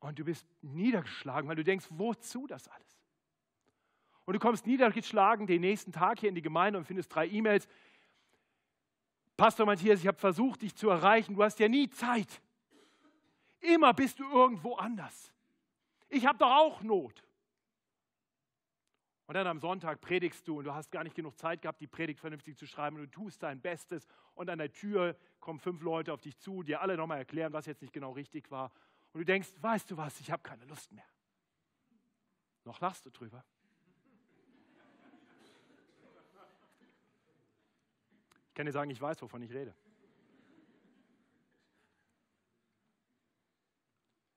Und 0.00 0.18
du 0.18 0.24
bist 0.24 0.46
niedergeschlagen, 0.62 1.48
weil 1.48 1.56
du 1.56 1.64
denkst, 1.64 1.86
wozu 1.90 2.46
das 2.46 2.68
alles? 2.68 2.98
Und 4.24 4.34
du 4.34 4.38
kommst 4.38 4.66
niedergeschlagen 4.66 5.46
den 5.46 5.62
nächsten 5.62 5.90
Tag 5.90 6.20
hier 6.20 6.28
in 6.28 6.34
die 6.34 6.42
Gemeinde 6.42 6.78
und 6.78 6.84
findest 6.84 7.14
drei 7.14 7.26
E-Mails. 7.26 7.66
Pastor 9.36 9.66
Matthias, 9.66 10.00
ich 10.00 10.06
habe 10.06 10.18
versucht, 10.18 10.62
dich 10.62 10.74
zu 10.74 10.90
erreichen. 10.90 11.34
Du 11.34 11.42
hast 11.42 11.58
ja 11.58 11.68
nie 11.68 11.88
Zeit. 11.88 12.40
Immer 13.60 13.94
bist 13.94 14.18
du 14.20 14.30
irgendwo 14.30 14.74
anders. 14.74 15.32
Ich 16.08 16.26
habe 16.26 16.38
doch 16.38 16.50
auch 16.50 16.82
Not. 16.82 17.22
Und 19.26 19.34
dann 19.34 19.46
am 19.46 19.60
Sonntag 19.60 20.00
predigst 20.00 20.48
du 20.48 20.58
und 20.58 20.64
du 20.64 20.72
hast 20.72 20.90
gar 20.90 21.04
nicht 21.04 21.14
genug 21.14 21.36
Zeit 21.38 21.60
gehabt, 21.60 21.82
die 21.82 21.86
Predigt 21.86 22.18
vernünftig 22.18 22.56
zu 22.56 22.66
schreiben 22.66 22.96
und 22.96 23.02
du 23.02 23.10
tust 23.10 23.42
dein 23.42 23.60
Bestes 23.60 24.06
und 24.34 24.48
an 24.48 24.58
der 24.58 24.72
Tür 24.72 25.18
kommen 25.38 25.58
fünf 25.58 25.82
Leute 25.82 26.14
auf 26.14 26.22
dich 26.22 26.38
zu, 26.38 26.62
dir 26.62 26.80
alle 26.80 26.96
nochmal 26.96 27.18
erklären, 27.18 27.52
was 27.52 27.66
jetzt 27.66 27.82
nicht 27.82 27.92
genau 27.92 28.12
richtig 28.12 28.50
war. 28.50 28.72
Und 29.12 29.20
du 29.20 29.24
denkst, 29.26 29.50
weißt 29.60 29.90
du 29.90 29.98
was, 29.98 30.18
ich 30.20 30.30
habe 30.30 30.42
keine 30.42 30.64
Lust 30.64 30.90
mehr. 30.92 31.04
Noch 32.64 32.80
lachst 32.80 33.04
du 33.04 33.10
drüber. 33.10 33.44
Ich 38.48 38.54
kann 38.54 38.64
dir 38.64 38.72
sagen, 38.72 38.90
ich 38.90 39.00
weiß, 39.00 39.20
wovon 39.20 39.42
ich 39.42 39.52
rede. 39.52 39.74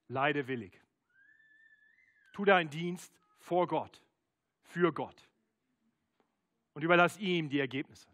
Leide 0.10 0.48
willig. 0.48 0.82
Tu 2.32 2.46
deinen 2.46 2.70
Dienst 2.70 3.14
vor 3.40 3.68
Gott 3.68 4.02
für 4.62 4.94
Gott 4.94 5.28
und 6.74 6.84
überlass 6.84 7.18
ihm 7.18 7.50
die 7.50 7.60
Ergebnisse. 7.60 8.08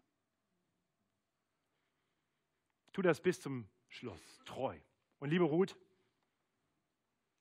Tu 2.92 3.02
das 3.02 3.20
bis 3.20 3.40
zum 3.40 3.68
Schluss, 3.88 4.40
treu. 4.44 4.76
Und 5.20 5.30
liebe 5.30 5.44
Ruth, 5.44 5.76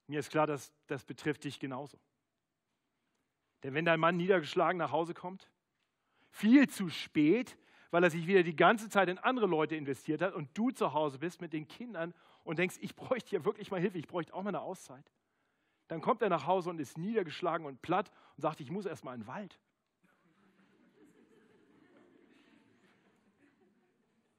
mir 0.05 0.19
ist 0.19 0.29
klar, 0.29 0.47
dass 0.47 0.71
das 0.85 1.03
betrifft 1.03 1.43
dich 1.43 1.59
genauso. 1.59 1.99
Denn 3.63 3.73
wenn 3.73 3.85
dein 3.85 3.99
Mann 3.99 4.17
niedergeschlagen 4.17 4.77
nach 4.77 4.91
Hause 4.91 5.13
kommt, 5.13 5.49
viel 6.29 6.69
zu 6.69 6.89
spät, 6.89 7.57
weil 7.89 8.03
er 8.03 8.11
sich 8.11 8.27
wieder 8.27 8.43
die 8.43 8.55
ganze 8.55 8.89
Zeit 8.89 9.09
in 9.09 9.17
andere 9.17 9.47
Leute 9.47 9.75
investiert 9.75 10.21
hat 10.21 10.33
und 10.33 10.55
du 10.55 10.71
zu 10.71 10.93
Hause 10.93 11.17
bist 11.19 11.41
mit 11.41 11.53
den 11.53 11.67
Kindern 11.67 12.13
und 12.43 12.59
denkst, 12.59 12.77
ich 12.81 12.95
bräuchte 12.95 13.31
hier 13.31 13.45
wirklich 13.45 13.71
mal 13.71 13.79
Hilfe, 13.79 13.97
ich 13.97 14.07
bräuchte 14.07 14.33
auch 14.33 14.43
mal 14.43 14.49
eine 14.49 14.61
Auszeit, 14.61 15.03
dann 15.87 16.01
kommt 16.01 16.21
er 16.21 16.29
nach 16.29 16.45
Hause 16.45 16.69
und 16.69 16.79
ist 16.79 16.97
niedergeschlagen 16.97 17.65
und 17.65 17.81
platt 17.81 18.11
und 18.35 18.41
sagt, 18.41 18.59
ich 18.59 18.71
muss 18.71 18.85
erst 18.85 19.03
mal 19.03 19.13
in 19.13 19.21
den 19.21 19.27
Wald. 19.27 19.59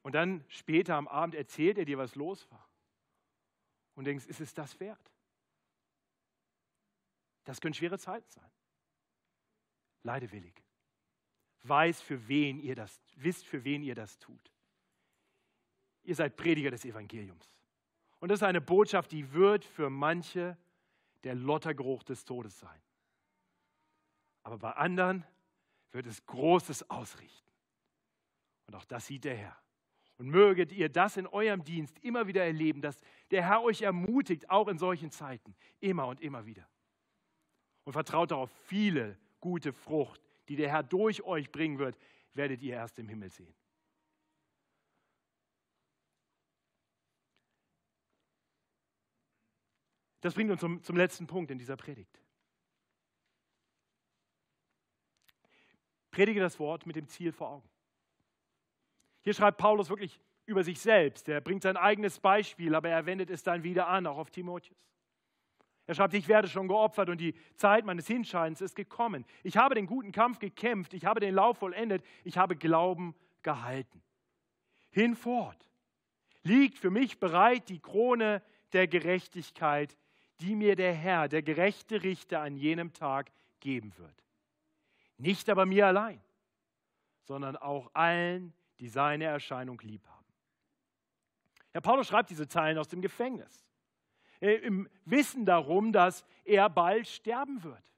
Und 0.03 0.13
dann 0.15 0.45
später 0.49 0.95
am 0.95 1.09
Abend 1.09 1.35
erzählt 1.35 1.77
er 1.79 1.85
dir, 1.85 1.99
was 1.99 2.15
los 2.15 2.51
war. 2.51 2.67
Und 3.95 4.05
denkst, 4.05 4.27
ist 4.27 4.41
es 4.41 4.55
das 4.55 4.79
wert? 4.81 5.13
Das 7.45 7.61
können 7.61 7.75
schwere 7.75 7.99
Zeiten 7.99 8.31
sein. 8.31 8.51
Leidewillig. 10.03 10.63
Weiß, 11.63 12.01
für 12.01 12.29
wen 12.29 12.61
ihr 12.61 12.75
das, 12.75 13.03
wisst, 13.17 13.47
für 13.47 13.65
wen 13.65 13.83
ihr 13.83 13.95
das 13.95 14.19
tut. 14.19 14.53
Ihr 16.05 16.15
seid 16.15 16.37
Prediger 16.37 16.71
des 16.71 16.85
Evangeliums. 16.85 17.53
Und 18.21 18.31
das 18.31 18.39
ist 18.39 18.45
eine 18.45 18.61
Botschaft, 18.61 19.13
die 19.13 19.33
wird 19.33 19.65
für 19.65 19.91
manche 19.91 20.57
der 21.25 21.35
Lottergeruch 21.35 22.03
des 22.03 22.25
Todes 22.25 22.59
sein. 22.59 22.81
Aber 24.43 24.59
bei 24.59 24.73
anderen 24.73 25.25
wird 25.93 26.07
es 26.07 26.25
Großes 26.27 26.89
ausrichten. 26.91 27.51
Und 28.67 28.75
auch 28.75 28.85
das 28.85 29.07
sieht 29.07 29.25
der 29.25 29.37
Herr. 29.37 29.57
Und 30.19 30.29
möget 30.29 30.73
ihr 30.73 30.89
das 30.89 31.17
in 31.17 31.27
eurem 31.27 31.65
Dienst 31.65 31.99
immer 32.01 32.27
wieder 32.27 32.45
erleben, 32.45 32.83
dass 32.83 33.01
der 33.31 33.47
Herr 33.47 33.63
euch 33.63 33.83
ermutigt, 33.83 34.51
auch 34.51 34.69
in 34.69 34.79
solchen 34.79 35.11
Zeiten, 35.11 35.55
immer 35.81 36.07
und 36.07 36.21
immer 36.21 36.45
wieder. 36.45 36.69
Und 37.85 37.93
vertraut 37.93 38.33
darauf, 38.33 38.51
viele 38.65 39.17
gute 39.41 39.73
Frucht, 39.73 40.21
die 40.49 40.57
der 40.57 40.71
Herr 40.71 40.83
durch 40.83 41.23
euch 41.23 41.51
bringen 41.53 41.79
wird, 41.79 41.97
werdet 42.35 42.63
ihr 42.63 42.75
erst 42.75 42.99
im 42.99 43.09
Himmel 43.09 43.31
sehen. 43.31 43.55
Das 50.21 50.35
bringt 50.35 50.51
uns 50.51 50.61
zum, 50.61 50.83
zum 50.83 50.97
letzten 50.97 51.27
Punkt 51.27 51.51
in 51.51 51.59
dieser 51.59 51.77
Predigt. 51.77 52.21
Predige 56.11 56.41
das 56.41 56.59
Wort 56.59 56.87
mit 56.87 56.97
dem 56.97 57.07
Ziel 57.07 57.33
vor 57.33 57.51
Augen. 57.51 57.69
Hier 59.21 59.35
schreibt 59.35 59.59
Paulus 59.59 59.91
wirklich 59.91 60.21
über 60.47 60.65
sich 60.65 60.81
selbst. 60.81 61.29
Er 61.29 61.41
bringt 61.41 61.63
sein 61.63 61.77
eigenes 61.77 62.19
Beispiel, 62.19 62.75
aber 62.75 62.89
er 62.89 63.07
wendet 63.07 63.31
es 63.31 63.43
dann 63.43 63.63
wieder 63.63 63.87
an, 63.87 64.07
auch 64.07 64.19
auf 64.19 64.31
Timotheus. 64.31 64.89
Er 65.87 65.95
schreibt, 65.95 66.15
ich 66.15 66.29
werde 66.29 66.49
schon 66.49 66.69
geopfert 66.69 67.09
und 67.09 67.19
die 67.19 67.35
Zeit 67.55 67.85
meines 67.85 68.07
Hinscheidens 68.07 68.61
ist 68.61 68.75
gekommen. 68.75 69.25
Ich 69.43 69.57
habe 69.57 69.75
den 69.75 69.87
guten 69.87 70.13
Kampf 70.13 70.39
gekämpft, 70.39 70.93
ich 70.93 71.05
habe 71.05 71.21
den 71.21 71.35
Lauf 71.35 71.59
vollendet, 71.59 72.05
ich 72.25 72.37
habe 72.37 72.57
Glauben 72.57 73.15
gehalten. 73.43 74.03
Hinfort 74.91 75.71
liegt 76.43 76.79
für 76.79 76.91
mich 76.91 77.19
bereit 77.21 77.69
die 77.69 77.81
Krone 77.81 78.43
der 78.73 78.87
Gerechtigkeit, 78.87 79.97
die 80.41 80.55
mir 80.55 80.77
der 80.77 80.95
Herr, 80.95 81.29
der 81.29 81.43
gerechte 81.43 82.03
Richter, 82.03 82.41
an 82.41 82.57
jenem 82.57 82.93
Tag 82.93 83.31
geben 83.61 83.97
wird. 83.99 84.25
Nicht 85.17 85.49
aber 85.49 85.67
mir 85.67 85.87
allein, 85.87 86.21
sondern 87.25 87.57
auch 87.57 87.91
allen, 87.95 88.55
die 88.79 88.89
seine 88.89 89.25
Erscheinung 89.25 89.81
lieb 89.81 90.07
haben. 90.07 90.19
Herr 91.73 91.81
Paulus 91.81 92.09
schreibt 92.09 92.31
diese 92.31 92.49
Zeilen 92.49 92.79
aus 92.79 92.89
dem 92.89 93.03
Gefängnis, 93.03 93.67
äh, 94.41 94.55
im 94.55 94.89
Wissen 95.05 95.45
darum, 95.45 95.93
dass 95.93 96.25
er 96.45 96.71
bald 96.71 97.09
sterben 97.09 97.63
wird. 97.63 97.93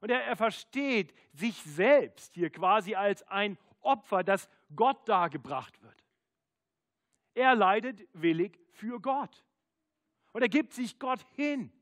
Und 0.00 0.10
er, 0.10 0.22
er 0.24 0.36
versteht 0.36 1.12
sich 1.32 1.60
selbst 1.62 2.34
hier 2.34 2.50
quasi 2.50 2.94
als 2.94 3.22
ein 3.28 3.58
Opfer, 3.80 4.22
das 4.22 4.48
Gott 4.74 5.08
dargebracht 5.08 5.82
wird. 5.82 6.04
Er 7.34 7.54
leidet 7.54 8.06
willig 8.12 8.58
für 8.70 9.00
Gott. 9.00 9.44
Und 10.38 10.42
er 10.42 10.48
gibt 10.48 10.72
sich 10.72 11.00
Gott 11.00 11.26
hin. 11.34 11.72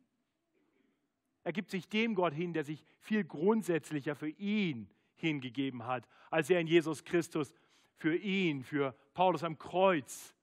Er 1.45 1.53
gibt 1.53 1.71
sich 1.71 1.91
dem 1.91 2.15
Gott 2.15 2.33
hin, 2.33 2.55
der 2.55 2.65
sich 2.65 2.83
viel 3.01 3.23
grundsätzlicher 3.23 4.17
für 4.17 4.31
ihn 4.31 4.89
hingegeben 5.17 5.85
hat, 5.85 6.09
als 6.31 6.49
er 6.49 6.59
in 6.61 6.67
Jesus 6.67 7.05
Christus 7.05 7.53
für 7.97 8.17
ihn, 8.17 8.65
für 8.65 8.93
Paulus 9.13 9.45
am 9.45 9.59
Kreuz 9.59 10.35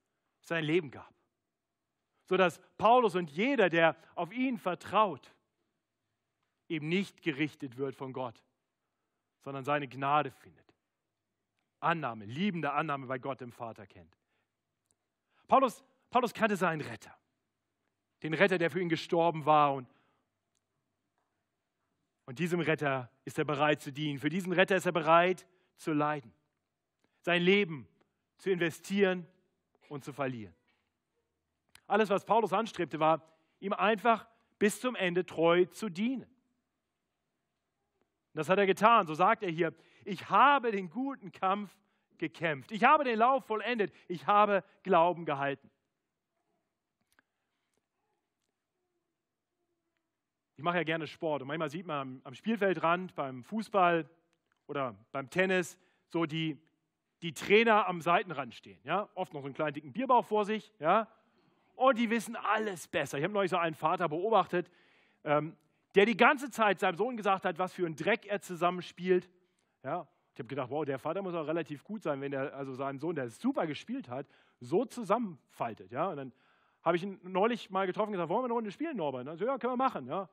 sein 0.41 0.63
Leben 0.63 0.91
gab. 0.91 1.11
Sodass 2.25 2.61
Paulus 2.77 3.15
und 3.15 3.31
jeder, 3.31 3.67
der 3.67 3.97
auf 4.13 4.31
ihn 4.31 4.59
vertraut, 4.59 5.33
eben 6.69 6.89
nicht 6.89 7.23
gerichtet 7.23 7.77
wird 7.77 7.95
von 7.95 8.13
Gott, 8.13 8.43
sondern 9.39 9.63
seine 9.63 9.87
Gnade 9.87 10.29
findet. 10.29 10.75
Annahme, 11.79 12.25
liebende 12.25 12.73
Annahme, 12.73 13.07
weil 13.07 13.19
Gott 13.19 13.41
den 13.41 13.51
Vater 13.51 13.87
kennt. 13.87 14.15
Paulus, 15.47 15.83
Paulus 16.11 16.31
kannte 16.31 16.57
seinen 16.57 16.81
Retter 16.81 17.17
den 18.23 18.33
Retter, 18.33 18.57
der 18.57 18.71
für 18.71 18.79
ihn 18.79 18.89
gestorben 18.89 19.45
war. 19.45 19.73
Und, 19.73 19.87
und 22.25 22.39
diesem 22.39 22.61
Retter 22.61 23.11
ist 23.25 23.37
er 23.37 23.45
bereit 23.45 23.81
zu 23.81 23.91
dienen. 23.91 24.17
Für 24.17 24.29
diesen 24.29 24.53
Retter 24.53 24.77
ist 24.77 24.85
er 24.85 24.93
bereit 24.93 25.45
zu 25.75 25.91
leiden. 25.91 26.33
Sein 27.21 27.41
Leben 27.41 27.87
zu 28.37 28.49
investieren 28.49 29.27
und 29.89 30.05
zu 30.05 30.13
verlieren. 30.13 30.55
Alles, 31.85 32.09
was 32.09 32.25
Paulus 32.25 32.53
anstrebte, 32.53 32.99
war, 32.99 33.21
ihm 33.59 33.73
einfach 33.73 34.25
bis 34.57 34.79
zum 34.79 34.95
Ende 34.95 35.25
treu 35.25 35.65
zu 35.65 35.89
dienen. 35.89 36.25
Das 38.33 38.47
hat 38.47 38.57
er 38.57 38.65
getan. 38.65 39.05
So 39.05 39.13
sagt 39.13 39.43
er 39.43 39.51
hier, 39.51 39.73
ich 40.05 40.29
habe 40.29 40.71
den 40.71 40.89
guten 40.89 41.31
Kampf 41.33 41.77
gekämpft. 42.17 42.71
Ich 42.71 42.85
habe 42.85 43.03
den 43.03 43.19
Lauf 43.19 43.45
vollendet. 43.45 43.93
Ich 44.07 44.25
habe 44.27 44.63
Glauben 44.81 45.25
gehalten. 45.25 45.69
Ich 50.63 50.65
mache 50.65 50.77
ja 50.77 50.83
gerne 50.83 51.07
Sport 51.07 51.41
und 51.41 51.49
manchmal 51.49 51.69
sieht 51.69 51.85
man 51.85 52.21
am, 52.23 52.33
Spielfeldrand, 52.33 53.15
beim 53.15 53.43
Fußball 53.43 54.09
oder 54.67 54.95
beim 55.11 55.29
Tennis 55.29 55.77
so 56.07 56.25
die, 56.25 56.57
die 57.21 57.33
Trainer 57.33 57.85
am 57.85 57.99
Seitenrand 57.99 58.55
stehen. 58.55 58.79
Ja? 58.85 59.09
Oft 59.13 59.33
noch 59.33 59.41
so 59.41 59.47
einen 59.47 59.55
kleinen 59.55 59.73
dicken 59.73 59.91
Bierbauch 59.91 60.23
vor 60.23 60.45
sich. 60.45 60.71
Ja? 60.79 61.09
Und 61.75 61.97
die 61.97 62.09
wissen 62.09 62.37
alles 62.37 62.87
besser. 62.87 63.17
Ich 63.17 63.25
habe 63.25 63.33
neulich 63.33 63.51
so 63.51 63.57
einen 63.57 63.75
Vater 63.75 64.07
beobachtet, 64.07 64.71
ähm, 65.25 65.57
der 65.95 66.05
die 66.05 66.15
ganze 66.15 66.49
Zeit 66.49 66.79
seinem 66.79 66.95
Sohn 66.95 67.17
gesagt 67.17 67.43
hat, 67.43 67.59
was 67.59 67.73
für 67.73 67.85
ein 67.85 67.97
Dreck 67.97 68.25
er 68.25 68.39
zusammenspielt. 68.39 69.29
Ja, 69.83 70.07
ich 70.33 70.39
habe 70.39 70.47
gedacht, 70.47 70.69
wow, 70.69 70.85
der 70.85 70.97
Vater 70.97 71.21
muss 71.21 71.35
auch 71.35 71.45
relativ 71.45 71.83
gut 71.83 72.03
sein, 72.03 72.21
wenn 72.21 72.31
er 72.31 72.53
also 72.53 72.73
seinen 72.73 72.99
Sohn, 72.99 73.15
der 73.15 73.29
super 73.29 73.67
gespielt 73.67 74.07
hat, 74.07 74.27
so 74.61 74.85
zusammenfaltet. 74.85 75.91
Ja, 75.91 76.07
und 76.07 76.15
dann 76.15 76.31
habe 76.83 76.95
ich 76.95 77.03
ihn 77.03 77.19
neulich 77.21 77.69
mal 77.69 77.85
getroffen 77.85 78.11
und 78.11 78.13
gesagt, 78.13 78.29
wollen 78.29 78.43
wir 78.43 78.45
eine 78.45 78.53
Runde 78.53 78.71
spielen, 78.71 78.95
Norbert? 78.95 79.27
Also, 79.27 79.43
ja, 79.43 79.57
können 79.57 79.73
wir 79.73 79.77
machen. 79.77 80.07
Ja. 80.07 80.29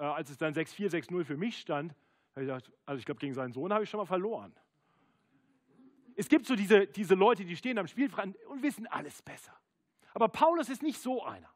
Äh, 0.00 0.04
als 0.04 0.30
es 0.30 0.38
dann 0.38 0.54
6-4, 0.54 0.90
6-0 0.90 1.24
für 1.24 1.36
mich 1.36 1.58
stand, 1.58 1.92
habe 2.32 2.42
ich 2.42 2.48
gesagt, 2.48 2.72
also 2.86 2.98
ich 2.98 3.04
glaube, 3.04 3.20
gegen 3.20 3.34
seinen 3.34 3.52
Sohn 3.52 3.72
habe 3.72 3.84
ich 3.84 3.90
schon 3.90 3.98
mal 3.98 4.06
verloren. 4.06 4.52
Es 6.16 6.28
gibt 6.28 6.46
so 6.46 6.56
diese, 6.56 6.86
diese 6.86 7.14
Leute, 7.14 7.44
die 7.44 7.56
stehen 7.56 7.78
am 7.78 7.86
Spielfeld 7.86 8.36
und 8.46 8.62
wissen 8.62 8.86
alles 8.86 9.22
besser. 9.22 9.52
Aber 10.12 10.28
Paulus 10.28 10.68
ist 10.68 10.82
nicht 10.82 11.00
so 11.00 11.24
einer. 11.24 11.50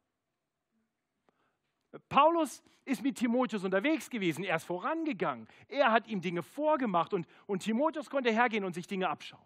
Paulus 2.08 2.62
ist 2.84 3.02
mit 3.02 3.16
Timotheus 3.16 3.64
unterwegs 3.64 4.10
gewesen, 4.10 4.44
er 4.44 4.56
ist 4.56 4.64
vorangegangen, 4.64 5.48
er 5.68 5.92
hat 5.92 6.08
ihm 6.08 6.20
Dinge 6.20 6.42
vorgemacht 6.42 7.14
und, 7.14 7.26
und 7.46 7.60
Timotheus 7.60 8.10
konnte 8.10 8.30
hergehen 8.30 8.64
und 8.64 8.74
sich 8.74 8.86
Dinge 8.86 9.08
abschauen. 9.08 9.44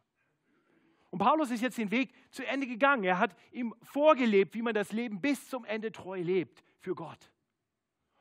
Und 1.11 1.21
Paulus 1.21 1.51
ist 1.51 1.61
jetzt 1.61 1.79
den 1.79 1.91
Weg 1.91 2.13
zu 2.31 2.45
Ende 2.47 2.67
gegangen. 2.67 3.05
Er 3.05 3.19
hat 3.19 3.35
ihm 3.51 3.75
vorgelebt, 3.83 4.55
wie 4.55 4.63
man 4.63 4.75
das 4.75 4.93
Leben 4.93 5.21
bis 5.21 5.49
zum 5.49 5.65
Ende 5.65 5.93
treu 5.93 6.21
lebt 6.21 6.63
für 6.81 6.95
Gott. 6.95 7.31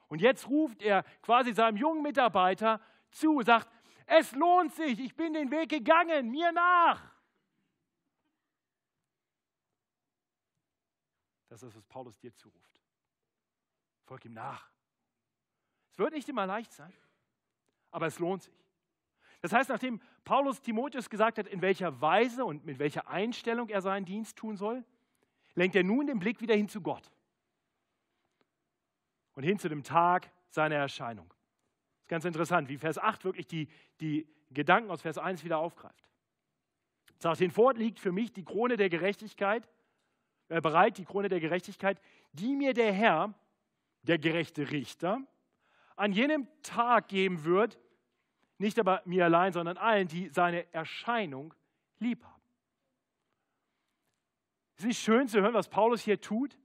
Und 0.07 0.21
jetzt 0.21 0.47
ruft 0.47 0.81
er 0.81 1.03
quasi 1.21 1.53
seinem 1.53 1.77
jungen 1.77 2.01
Mitarbeiter 2.01 2.81
zu, 3.11 3.41
sagt, 3.41 3.69
es 4.05 4.31
lohnt 4.33 4.73
sich, 4.73 4.99
ich 4.99 5.15
bin 5.15 5.33
den 5.33 5.51
Weg 5.51 5.69
gegangen, 5.69 6.31
mir 6.31 6.51
nach. 6.51 7.11
Das 11.49 11.63
ist, 11.63 11.75
was 11.75 11.85
Paulus 11.85 12.17
dir 12.19 12.33
zuruft. 12.33 12.81
Folg 14.05 14.23
ihm 14.25 14.33
nach. 14.33 14.69
Es 15.91 15.99
wird 15.99 16.13
nicht 16.13 16.29
immer 16.29 16.45
leicht 16.45 16.71
sein, 16.71 16.93
aber 17.91 18.07
es 18.07 18.19
lohnt 18.19 18.43
sich. 18.43 18.53
Das 19.41 19.51
heißt, 19.51 19.69
nachdem 19.69 19.99
Paulus 20.23 20.61
Timotheus 20.61 21.09
gesagt 21.09 21.37
hat, 21.37 21.47
in 21.47 21.61
welcher 21.61 21.99
Weise 22.01 22.45
und 22.45 22.65
mit 22.65 22.79
welcher 22.79 23.07
Einstellung 23.07 23.69
er 23.69 23.81
seinen 23.81 24.05
Dienst 24.05 24.37
tun 24.37 24.55
soll, 24.55 24.85
lenkt 25.53 25.75
er 25.75 25.83
nun 25.83 26.07
den 26.07 26.19
Blick 26.19 26.39
wieder 26.39 26.55
hin 26.55 26.69
zu 26.69 26.81
Gott 26.81 27.11
und 29.37 29.43
hin 29.43 29.59
zu 29.59 29.69
dem 29.69 29.83
Tag 29.83 30.31
seiner 30.49 30.77
Erscheinung. 30.77 31.27
Das 31.29 32.01
ist 32.01 32.07
ganz 32.07 32.25
interessant, 32.25 32.69
wie 32.69 32.77
Vers 32.79 32.97
8 32.97 33.23
wirklich 33.23 33.45
die, 33.45 33.69
die 34.01 34.27
Gedanken 34.49 34.89
aus 34.89 35.03
Vers 35.03 35.19
1 35.19 35.43
wieder 35.43 35.59
aufgreift. 35.59 36.09
Sagt, 37.19 37.37
hinfort 37.37 37.77
liegt 37.77 37.99
für 37.99 38.11
mich 38.11 38.33
die 38.33 38.43
Krone 38.43 38.77
der 38.77 38.89
Gerechtigkeit, 38.89 39.69
äh, 40.47 40.59
bereit, 40.59 40.97
die 40.97 41.05
Krone 41.05 41.29
der 41.29 41.39
Gerechtigkeit, 41.39 42.01
die 42.31 42.55
mir 42.55 42.73
der 42.73 42.91
Herr, 42.91 43.35
der 44.01 44.17
gerechte 44.17 44.71
Richter, 44.71 45.21
an 45.95 46.13
jenem 46.13 46.47
Tag 46.63 47.07
geben 47.07 47.43
wird, 47.43 47.77
nicht 48.57 48.79
aber 48.79 49.03
mir 49.05 49.25
allein, 49.25 49.53
sondern 49.53 49.77
allen, 49.77 50.07
die 50.07 50.29
seine 50.29 50.65
Erscheinung 50.73 51.53
lieb 51.99 52.23
haben. 52.23 52.41
Ist 54.77 54.85
nicht 54.87 54.99
schön 54.99 55.27
zu 55.27 55.41
hören, 55.41 55.53
was 55.53 55.69
Paulus 55.69 56.01
hier 56.01 56.19
tut? 56.19 56.57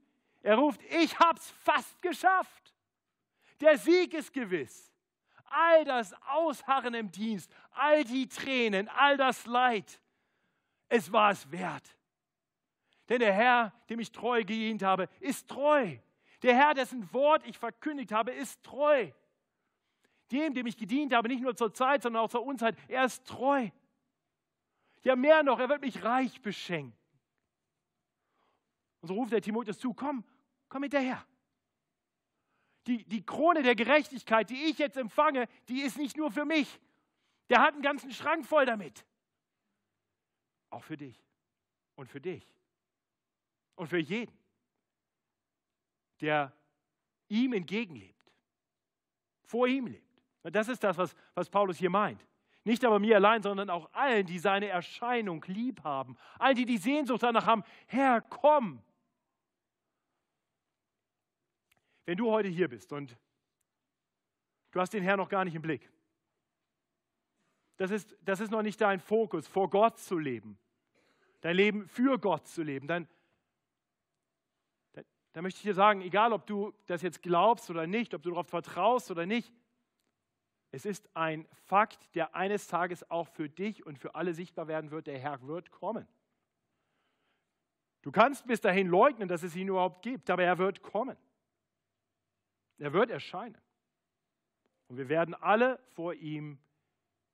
Er 0.43 0.57
ruft, 0.57 0.81
ich 0.83 1.17
hab's 1.17 1.49
fast 1.61 2.01
geschafft. 2.01 2.75
Der 3.61 3.77
Sieg 3.77 4.13
ist 4.13 4.31
gewiss. 4.31 4.93
All 5.45 5.85
das 5.85 6.13
Ausharren 6.27 6.93
im 6.93 7.09
Dienst, 7.11 7.49
all 7.71 8.03
die 8.03 8.27
Tränen, 8.27 8.89
all 8.89 9.17
das 9.17 9.45
Leid, 9.45 10.01
es 10.89 11.11
war 11.11 11.31
es 11.31 11.49
wert. 11.49 11.95
Denn 13.09 13.19
der 13.19 13.33
Herr, 13.33 13.73
dem 13.89 13.99
ich 13.99 14.11
treu 14.11 14.41
gedient 14.41 14.83
habe, 14.83 15.07
ist 15.19 15.47
treu. 15.47 15.97
Der 16.41 16.55
Herr, 16.55 16.73
dessen 16.73 17.11
Wort 17.13 17.45
ich 17.45 17.57
verkündigt 17.57 18.11
habe, 18.11 18.31
ist 18.31 18.61
treu. 18.63 19.11
Dem, 20.31 20.53
dem 20.53 20.65
ich 20.65 20.75
gedient 20.75 21.13
habe, 21.13 21.29
nicht 21.29 21.41
nur 21.41 21.55
zur 21.55 21.73
Zeit, 21.73 22.01
sondern 22.03 22.23
auch 22.23 22.29
zur 22.29 22.43
Unzeit, 22.43 22.75
er 22.87 23.05
ist 23.05 23.25
treu. 23.25 23.69
Ja, 25.03 25.15
mehr 25.15 25.43
noch, 25.43 25.59
er 25.59 25.69
wird 25.69 25.81
mich 25.81 26.03
reich 26.03 26.41
beschenken. 26.41 26.97
Und 29.01 29.07
so 29.07 29.13
ruft 29.15 29.31
der 29.31 29.41
Timotheus 29.41 29.77
zu, 29.77 29.93
komm, 29.93 30.23
komm 30.73 30.83
hinterher. 30.83 31.25
Die, 32.87 33.05
die 33.05 33.25
Krone 33.25 33.61
der 33.61 33.75
Gerechtigkeit, 33.75 34.49
die 34.49 34.65
ich 34.65 34.77
jetzt 34.79 34.97
empfange, 34.97 35.47
die 35.69 35.81
ist 35.81 35.97
nicht 35.97 36.17
nur 36.17 36.31
für 36.31 36.45
mich. 36.45 36.81
Der 37.49 37.61
hat 37.61 37.73
einen 37.73 37.83
ganzen 37.83 38.11
Schrank 38.11 38.45
voll 38.45 38.65
damit. 38.65 39.05
Auch 40.69 40.83
für 40.83 40.97
dich 40.97 41.23
und 41.95 42.07
für 42.09 42.19
dich 42.19 42.45
und 43.75 43.87
für 43.87 43.99
jeden 43.99 44.43
der 46.21 46.53
ihm 47.27 47.51
entgegenlebt, 47.51 48.31
vor 49.43 49.67
ihm 49.67 49.87
lebt. 49.87 50.21
Das 50.43 50.69
ist 50.69 50.81
das, 50.81 50.97
was, 50.97 51.15
was 51.33 51.49
Paulus 51.49 51.77
hier 51.77 51.89
meint. 51.89 52.25
Nicht 52.63 52.85
aber 52.85 52.97
mir 52.97 53.17
allein, 53.17 53.43
sondern 53.43 53.69
auch 53.69 53.89
allen, 53.93 54.25
die 54.25 54.39
seine 54.39 54.69
Erscheinung 54.69 55.43
lieb 55.47 55.83
haben. 55.83 56.17
Allen, 56.39 56.55
die 56.55 56.65
die 56.65 56.77
Sehnsucht 56.77 57.23
danach 57.23 57.45
haben, 57.45 57.63
Herr, 57.87 58.21
komm. 58.21 58.81
Wenn 62.05 62.17
du 62.17 62.31
heute 62.31 62.49
hier 62.49 62.67
bist 62.67 62.91
und 62.91 63.17
du 64.71 64.79
hast 64.79 64.93
den 64.93 65.03
Herrn 65.03 65.17
noch 65.17 65.29
gar 65.29 65.45
nicht 65.45 65.55
im 65.55 65.61
Blick, 65.61 65.89
das 67.77 67.91
ist, 67.91 68.15
das 68.21 68.39
ist 68.39 68.51
noch 68.51 68.61
nicht 68.61 68.79
dein 68.81 68.99
Fokus, 68.99 69.47
vor 69.47 69.69
Gott 69.69 69.97
zu 69.99 70.17
leben, 70.17 70.57
dein 71.41 71.55
Leben 71.55 71.87
für 71.87 72.19
Gott 72.19 72.47
zu 72.47 72.63
leben, 72.63 72.87
dann 72.87 73.07
da 75.33 75.41
möchte 75.41 75.57
ich 75.57 75.63
dir 75.63 75.73
sagen, 75.73 76.01
egal 76.01 76.31
ob 76.31 76.45
du 76.45 76.73
das 76.85 77.01
jetzt 77.01 77.23
glaubst 77.23 77.69
oder 77.71 77.87
nicht, 77.87 78.13
ob 78.13 78.21
du 78.21 78.29
darauf 78.29 78.47
vertraust 78.47 79.09
oder 79.09 79.25
nicht, 79.25 79.51
es 80.71 80.85
ist 80.85 81.09
ein 81.15 81.47
Fakt, 81.65 82.15
der 82.15 82.35
eines 82.35 82.67
Tages 82.67 83.09
auch 83.09 83.27
für 83.27 83.49
dich 83.49 83.85
und 83.85 83.97
für 83.97 84.15
alle 84.15 84.33
sichtbar 84.33 84.67
werden 84.67 84.91
wird. 84.91 85.07
Der 85.07 85.19
Herr 85.19 85.41
wird 85.47 85.71
kommen. 85.71 86.07
Du 88.01 88.11
kannst 88.11 88.45
bis 88.47 88.61
dahin 88.61 88.87
leugnen, 88.87 89.27
dass 89.27 89.43
es 89.43 89.55
ihn 89.55 89.67
überhaupt 89.67 90.01
gibt, 90.01 90.29
aber 90.29 90.43
er 90.43 90.57
wird 90.57 90.81
kommen. 90.81 91.17
Er 92.83 92.91
wird 92.91 93.11
erscheinen. 93.11 93.57
Und 94.89 94.97
wir 94.97 95.07
werden 95.07 95.33
alle 95.35 95.79
vor 95.93 96.15
ihm 96.15 96.59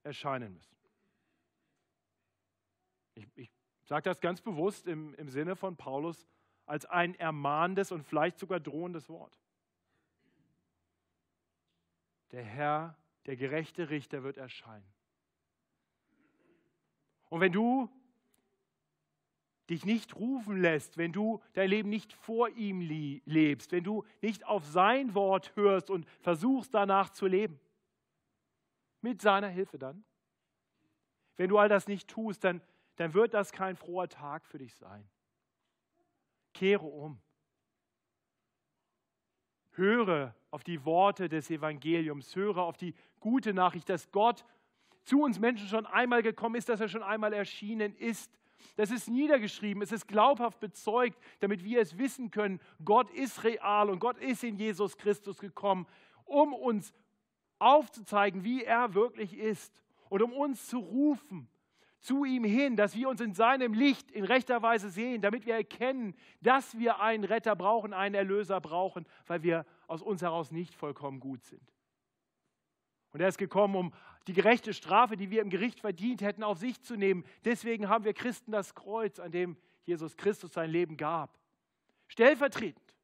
erscheinen 0.04 0.54
müssen. 0.54 0.78
Ich, 3.16 3.28
ich 3.36 3.52
sage 3.82 4.04
das 4.04 4.22
ganz 4.22 4.42
bewusst 4.42 4.86
im, 4.86 5.16
im 5.16 5.28
Sinne 5.28 5.56
von 5.56 5.76
Paulus, 5.76 6.28
als 6.68 6.86
ein 6.86 7.16
ermahnendes 7.16 7.92
und 7.92 8.04
vielleicht 8.04 8.38
sogar 8.38 8.60
drohendes 8.60 9.10
Wort. 9.10 9.40
Der 12.30 12.44
Herr, 12.44 12.96
der 13.26 13.36
gerechte 13.36 13.90
Richter 13.90 14.22
wird 14.22 14.38
erscheinen. 14.38 14.94
Und 17.30 17.42
wenn 17.42 17.52
du 17.52 17.90
dich 19.70 19.86
nicht 19.86 20.16
rufen 20.16 20.62
lässt, 20.62 20.98
wenn 20.98 21.12
du 21.12 21.42
dein 21.54 21.70
Leben 21.70 21.90
nicht 21.90 22.14
vor 22.14 22.50
ihm 22.50 22.82
lebst, 22.82 23.72
wenn 23.72 23.84
du 23.84 24.04
nicht 24.22 24.46
auf 24.46 24.66
sein 24.66 25.14
Wort 25.14 25.56
hörst 25.56 25.90
und 25.90 26.08
versuchst 26.22 26.74
danach 26.74 27.10
zu 27.10 27.28
leben, 27.28 27.60
mit 29.02 29.22
seiner 29.22 29.48
Hilfe 29.48 29.78
dann, 29.78 30.04
wenn 31.38 31.50
du 31.50 31.58
all 31.58 31.70
das 31.70 31.88
nicht 31.88 32.10
tust, 32.10 32.44
dann, 32.44 32.62
dann 32.96 33.14
wird 33.14 33.34
das 33.34 33.52
kein 33.52 33.76
froher 33.78 34.10
Tag 34.10 34.46
für 34.46 34.58
dich 34.58 34.76
sein. 34.76 35.08
Kehre 36.54 36.86
um. 36.86 37.22
Höre 39.72 40.36
auf 40.52 40.64
die 40.64 40.84
Worte 40.84 41.30
des 41.30 41.50
Evangeliums, 41.50 42.36
höre 42.36 42.58
auf 42.58 42.76
die 42.76 42.94
gute 43.20 43.54
Nachricht, 43.54 43.88
dass 43.88 44.12
Gott 44.12 44.44
zu 45.04 45.22
uns 45.22 45.40
Menschen 45.40 45.68
schon 45.68 45.86
einmal 45.86 46.24
gekommen 46.24 46.56
ist, 46.56 46.68
dass 46.68 46.82
er 46.82 46.90
schon 46.90 47.04
einmal 47.04 47.34
erschienen 47.34 47.96
ist. 47.96 48.39
Das 48.76 48.92
ist 48.92 49.10
niedergeschrieben, 49.10 49.82
es 49.82 49.92
ist 49.92 50.08
glaubhaft 50.08 50.60
bezeugt, 50.60 51.20
damit 51.40 51.64
wir 51.64 51.82
es 51.82 51.98
wissen 51.98 52.32
können, 52.32 52.60
Gott 52.84 53.10
ist 53.12 53.44
real 53.44 53.90
und 53.90 54.00
Gott 54.00 54.18
ist 54.18 54.44
in 54.44 54.58
Jesus 54.58 54.98
Christus 54.98 55.40
gekommen, 55.40 55.88
um 56.26 56.54
uns 56.54 56.94
aufzuzeigen, 57.60 58.44
wie 58.44 58.64
er 58.64 58.94
wirklich 58.94 59.38
ist 59.38 59.82
und 60.10 60.22
um 60.22 60.34
uns 60.34 60.68
zu 60.68 60.80
rufen 60.80 61.50
zu 62.02 62.24
ihm 62.24 62.44
hin, 62.44 62.76
dass 62.76 62.96
wir 62.96 63.10
uns 63.10 63.22
in 63.22 63.34
seinem 63.34 63.74
Licht 63.74 64.10
in 64.12 64.24
rechter 64.24 64.62
Weise 64.62 64.90
sehen, 64.90 65.22
damit 65.22 65.46
wir 65.46 65.56
erkennen, 65.56 66.16
dass 66.42 66.78
wir 66.78 67.02
einen 67.02 67.26
Retter 67.26 67.56
brauchen, 67.56 67.94
einen 67.94 68.16
Erlöser 68.16 68.62
brauchen, 68.62 69.06
weil 69.28 69.44
wir 69.44 69.66
aus 69.88 70.02
uns 70.02 70.22
heraus 70.22 70.52
nicht 70.52 70.74
vollkommen 70.74 71.20
gut 71.20 71.44
sind. 71.44 71.62
Und 73.12 73.22
er 73.22 73.28
ist 73.28 73.38
gekommen, 73.38 73.76
um 73.76 73.94
die 74.28 74.34
gerechte 74.34 74.74
Strafe, 74.74 75.18
die 75.18 75.32
wir 75.32 75.42
im 75.42 75.50
Gericht 75.50 75.80
verdient 75.80 76.22
hätten, 76.22 76.44
auf 76.44 76.60
sich 76.60 76.82
zu 76.82 76.96
nehmen. 76.96 77.26
Deswegen 77.46 77.90
haben 77.90 78.06
wir 78.06 78.14
Christen 78.14 78.52
das 78.52 78.76
Kreuz, 78.76 79.20
an 79.20 79.32
dem 79.32 79.58
Jesus 79.86 80.16
Christus 80.16 80.54
sein 80.54 80.70
Leben 80.70 80.98
gab. 80.98 81.38
Stellvertretend 82.08 82.96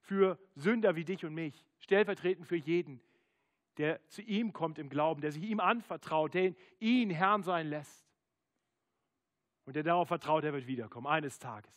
für 0.00 0.38
Sünder 0.54 0.94
wie 0.94 1.04
dich 1.04 1.24
und 1.24 1.34
mich. 1.34 1.64
Stellvertretend 1.80 2.46
für 2.46 2.56
jeden, 2.56 3.00
der 3.78 4.06
zu 4.08 4.22
ihm 4.22 4.52
kommt 4.52 4.78
im 4.78 4.88
Glauben, 4.88 5.20
der 5.20 5.32
sich 5.32 5.42
ihm 5.42 5.60
anvertraut, 5.60 6.34
der 6.34 6.54
ihn 6.78 7.10
Herrn 7.10 7.42
sein 7.42 7.66
lässt. 7.66 8.06
Und 9.64 9.74
der 9.74 9.82
darauf 9.82 10.08
vertraut, 10.08 10.44
er 10.44 10.52
wird 10.52 10.68
wiederkommen, 10.68 11.08
eines 11.08 11.40
Tages. 11.40 11.74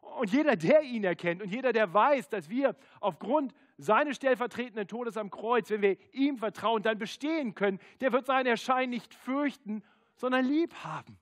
Und 0.00 0.32
jeder, 0.32 0.54
der 0.56 0.82
ihn 0.82 1.02
erkennt 1.02 1.42
und 1.42 1.50
jeder, 1.50 1.72
der 1.72 1.92
weiß, 1.92 2.28
dass 2.28 2.48
wir 2.48 2.76
aufgrund 3.00 3.52
seines 3.78 4.16
stellvertretenden 4.16 4.88
Todes 4.88 5.16
am 5.16 5.30
Kreuz, 5.30 5.70
wenn 5.70 5.82
wir 5.82 5.96
ihm 6.12 6.38
vertrauen, 6.38 6.82
dann 6.82 6.98
bestehen 6.98 7.54
können, 7.54 7.78
der 8.00 8.12
wird 8.12 8.26
sein 8.26 8.46
Erscheinen 8.46 8.90
nicht 8.90 9.14
fürchten, 9.14 9.82
sondern 10.16 10.44
lieb 10.44 10.74
haben. 10.82 11.18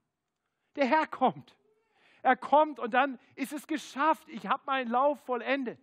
Der 0.77 0.87
Herr 0.87 1.07
kommt. 1.07 1.57
Er 2.23 2.37
kommt 2.37 2.79
und 2.79 2.95
dann 2.95 3.19
ist 3.35 3.53
es 3.53 3.67
geschafft. 3.67 4.29
Ich 4.29 4.47
habe 4.47 4.63
meinen 4.67 4.91
Lauf 4.91 5.21
vollendet. 5.25 5.79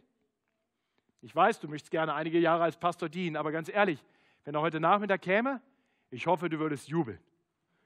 Ich 1.22 1.36
weiß, 1.36 1.60
du 1.60 1.68
möchtest 1.68 1.92
gerne 1.92 2.14
einige 2.14 2.40
Jahre 2.40 2.64
als 2.64 2.78
Pastor 2.78 3.10
dienen, 3.10 3.36
aber 3.36 3.52
ganz 3.52 3.70
ehrlich, 3.70 4.04
wenn 4.44 4.56
er 4.56 4.62
heute 4.62 4.80
Nachmittag 4.80 5.22
käme, 5.22 5.62
ich 6.10 6.26
hoffe, 6.26 6.50
du 6.50 6.58
würdest 6.58 6.88
jubeln. 6.88 7.20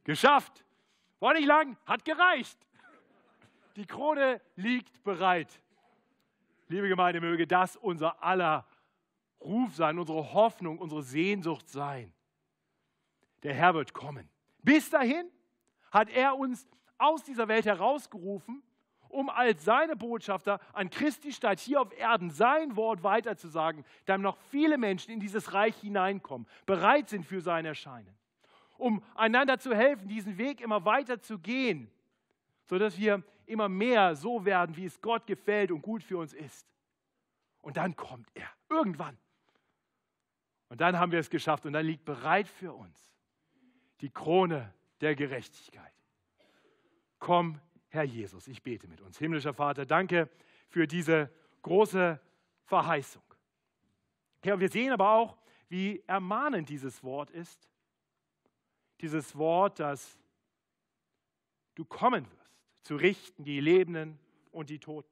Geschafft. 0.04 0.64
War 1.20 1.34
nicht 1.34 1.48
lang, 1.48 1.78
hat 1.86 2.06
gereicht. 2.06 2.58
Die 3.76 3.86
Krone 3.86 4.42
liegt 4.56 5.04
bereit. 5.04 5.60
Liebe 6.68 6.88
Gemeinde, 6.88 7.20
möge 7.20 7.46
das 7.46 7.76
unser 7.76 8.24
aller 8.24 8.66
Ruf 9.46 9.76
sein, 9.76 10.00
unsere 10.00 10.34
Hoffnung, 10.34 10.80
unsere 10.80 11.04
Sehnsucht 11.04 11.70
sein. 11.70 12.12
Der 13.44 13.54
Herr 13.54 13.76
wird 13.76 13.94
kommen. 13.94 14.30
Bis 14.64 14.90
dahin 14.90 15.30
hat 15.92 16.10
er 16.10 16.38
uns 16.38 16.68
aus 16.98 17.24
dieser 17.24 17.48
Welt 17.48 17.66
herausgerufen, 17.66 18.64
um 19.08 19.30
als 19.30 19.64
seine 19.64 19.96
Botschafter 19.96 20.60
an 20.74 20.90
Christi 20.90 21.32
Stadt 21.32 21.60
hier 21.60 21.82
auf 21.82 21.98
Erden 21.98 22.32
sein 22.32 22.76
Wort 22.76 23.04
weiterzusagen, 23.04 23.86
damit 24.06 24.24
noch 24.24 24.38
viele 24.50 24.78
Menschen 24.78 25.12
in 25.12 25.20
dieses 25.20 25.54
Reich 25.54 25.76
hineinkommen, 25.78 26.48
bereit 26.66 27.10
sind 27.10 27.26
für 27.26 27.42
sein 27.42 27.66
Erscheinen, 27.66 28.14
um 28.78 29.04
einander 29.14 29.60
zu 29.60 29.76
helfen, 29.76 30.08
diesen 30.08 30.38
Weg 30.38 30.60
immer 30.60 30.84
weiter 30.86 31.22
zu 31.22 31.40
gehen, 31.40 31.90
sodass 32.66 32.98
wir 32.98 33.24
immer 33.46 33.70
mehr 33.70 34.16
so 34.16 34.44
werden, 34.44 34.76
wie 34.76 34.86
es 34.86 35.00
Gott 35.02 35.28
gefällt 35.28 35.72
und 35.72 35.82
gut 35.82 36.04
für 36.04 36.18
uns 36.18 36.34
ist. 36.34 36.68
Und 37.62 37.78
dann 37.78 37.96
kommt 37.96 38.30
er, 38.34 38.50
irgendwann. 38.70 39.18
Und 40.70 40.82
dann 40.82 41.00
haben 41.00 41.12
wir 41.12 41.20
es 41.20 41.30
geschafft 41.30 41.66
und 41.66 41.74
dann 41.74 41.86
liegt 41.86 42.06
bereit 42.06 42.48
für 42.48 42.74
uns 42.74 43.14
die 44.02 44.10
Krone 44.10 44.74
der 45.02 45.16
Gerechtigkeit. 45.16 45.94
Komm, 47.20 47.60
Herr 47.90 48.04
Jesus, 48.04 48.48
ich 48.48 48.62
bete 48.62 48.88
mit 48.88 49.02
uns. 49.02 49.18
Himmlischer 49.18 49.54
Vater, 49.54 49.86
danke 49.86 50.30
für 50.68 50.88
diese 50.88 51.32
große 51.62 52.20
Verheißung. 52.66 53.24
Herr, 54.44 54.60
wir 54.60 54.70
sehen 54.70 54.92
aber 54.92 55.12
auch, 55.12 55.38
wie 55.70 56.04
ermahnend 56.08 56.70
dieses 56.70 57.04
Wort 57.04 57.32
ist. 57.32 57.70
Dieses 59.02 59.36
Wort, 59.36 59.80
dass 59.80 60.20
du 61.76 61.86
kommen 61.86 62.30
wirst, 62.30 62.86
zu 62.86 62.96
richten 62.96 63.44
die 63.44 63.60
Lebenden 63.60 64.20
und 64.52 64.70
die 64.70 64.80
Toten. 64.80 65.10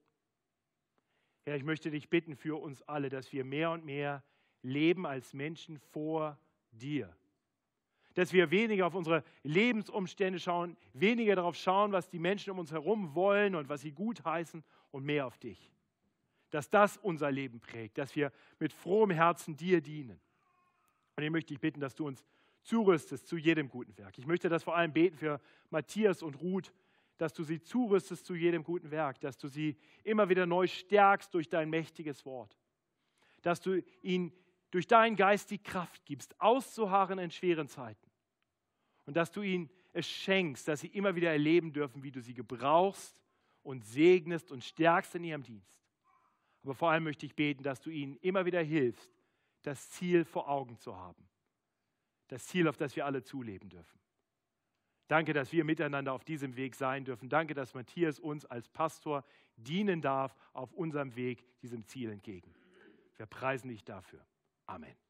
Herr, 1.46 1.56
ich 1.56 1.64
möchte 1.64 1.92
dich 1.92 2.10
bitten 2.10 2.36
für 2.36 2.62
uns 2.62 2.82
alle, 2.84 3.10
dass 3.10 3.34
wir 3.34 3.44
mehr 3.44 3.72
und 3.72 3.84
mehr 3.86 4.24
leben 4.64 5.06
als 5.06 5.34
Menschen 5.34 5.78
vor 5.78 6.40
dir 6.72 7.16
dass 8.14 8.32
wir 8.32 8.52
weniger 8.52 8.88
auf 8.88 8.96
unsere 8.96 9.24
Lebensumstände 9.44 10.40
schauen, 10.40 10.78
weniger 10.94 11.36
darauf 11.36 11.56
schauen, 11.56 11.92
was 11.92 12.10
die 12.10 12.20
Menschen 12.20 12.52
um 12.52 12.60
uns 12.60 12.72
herum 12.72 13.16
wollen 13.16 13.56
und 13.56 13.70
was 13.70 13.82
sie 13.82 13.92
gut 13.92 14.24
heißen 14.24 14.64
und 14.92 15.04
mehr 15.04 15.26
auf 15.26 15.38
dich. 15.38 15.72
Dass 16.52 16.70
das 16.70 16.98
unser 16.98 17.32
Leben 17.32 17.60
prägt, 17.60 17.98
dass 17.98 18.16
wir 18.16 18.32
mit 18.60 18.72
frohem 18.72 19.10
Herzen 19.10 19.58
dir 19.58 19.82
dienen. 19.82 20.20
Und 21.16 21.24
ich 21.24 21.32
möchte 21.32 21.54
dich 21.54 21.60
bitten, 21.60 21.80
dass 21.80 21.96
du 21.96 22.06
uns 22.08 22.24
zurüstest 22.62 23.28
zu 23.28 23.38
jedem 23.38 23.70
guten 23.70 23.98
Werk. 23.98 24.18
Ich 24.18 24.28
möchte 24.28 24.50
das 24.50 24.64
vor 24.64 24.76
allem 24.76 24.94
beten 24.94 25.18
für 25.18 25.42
Matthias 25.70 26.22
und 26.22 26.40
Ruth, 26.42 26.72
dass 27.18 27.34
du 27.34 27.44
sie 27.44 27.62
zurüstest 27.62 28.26
zu 28.26 28.36
jedem 28.36 28.64
guten 28.64 28.92
Werk, 28.92 29.20
dass 29.20 29.38
du 29.38 29.48
sie 29.48 29.76
immer 30.04 30.30
wieder 30.30 30.46
neu 30.46 30.68
stärkst 30.68 31.34
durch 31.34 31.50
dein 31.50 31.70
mächtiges 31.70 32.26
Wort, 32.26 32.58
dass 33.42 33.60
du 33.60 33.84
ihnen 34.02 34.32
durch 34.74 34.88
deinen 34.88 35.16
Geist 35.16 35.52
die 35.52 35.62
Kraft 35.62 36.04
gibst, 36.04 36.40
auszuharren 36.42 37.20
in 37.20 37.30
schweren 37.30 37.68
Zeiten. 37.68 38.10
Und 39.06 39.16
dass 39.16 39.32
du 39.32 39.44
ihnen 39.44 39.70
es 39.92 40.08
schenkst, 40.08 40.68
dass 40.68 40.80
sie 40.80 40.88
immer 40.88 41.16
wieder 41.16 41.30
erleben 41.30 41.72
dürfen, 41.72 42.02
wie 42.02 42.12
du 42.12 42.22
sie 42.22 42.34
gebrauchst 42.34 43.22
und 43.62 43.86
segnest 43.86 44.52
und 44.52 44.64
stärkst 44.64 45.14
in 45.14 45.26
ihrem 45.26 45.44
Dienst. 45.44 45.80
Aber 46.64 46.74
vor 46.74 46.90
allem 46.90 47.04
möchte 47.04 47.28
ich 47.28 47.36
beten, 47.36 47.62
dass 47.62 47.82
du 47.82 47.92
ihnen 47.92 48.16
immer 48.18 48.48
wieder 48.48 48.64
hilfst, 48.64 49.12
das 49.62 49.92
Ziel 49.92 50.26
vor 50.26 50.50
Augen 50.50 50.76
zu 50.80 50.96
haben. 50.98 51.30
Das 52.30 52.48
Ziel, 52.48 52.68
auf 52.68 52.78
das 52.78 52.96
wir 52.96 53.06
alle 53.06 53.22
zuleben 53.22 53.70
dürfen. 53.70 54.00
Danke, 55.08 55.34
dass 55.34 55.52
wir 55.52 55.66
miteinander 55.66 56.14
auf 56.14 56.24
diesem 56.24 56.56
Weg 56.56 56.74
sein 56.74 57.06
dürfen. 57.06 57.30
Danke, 57.30 57.54
dass 57.54 57.76
Matthias 57.76 58.20
uns 58.20 58.44
als 58.46 58.68
Pastor 58.70 59.24
dienen 59.56 60.02
darf 60.02 60.36
auf 60.54 60.74
unserem 60.74 61.16
Weg 61.16 61.46
diesem 61.62 61.86
Ziel 61.86 62.10
entgegen. 62.10 62.56
Wir 63.18 63.28
preisen 63.28 63.68
dich 63.68 63.84
dafür. 63.84 64.26
Amen. 64.74 65.03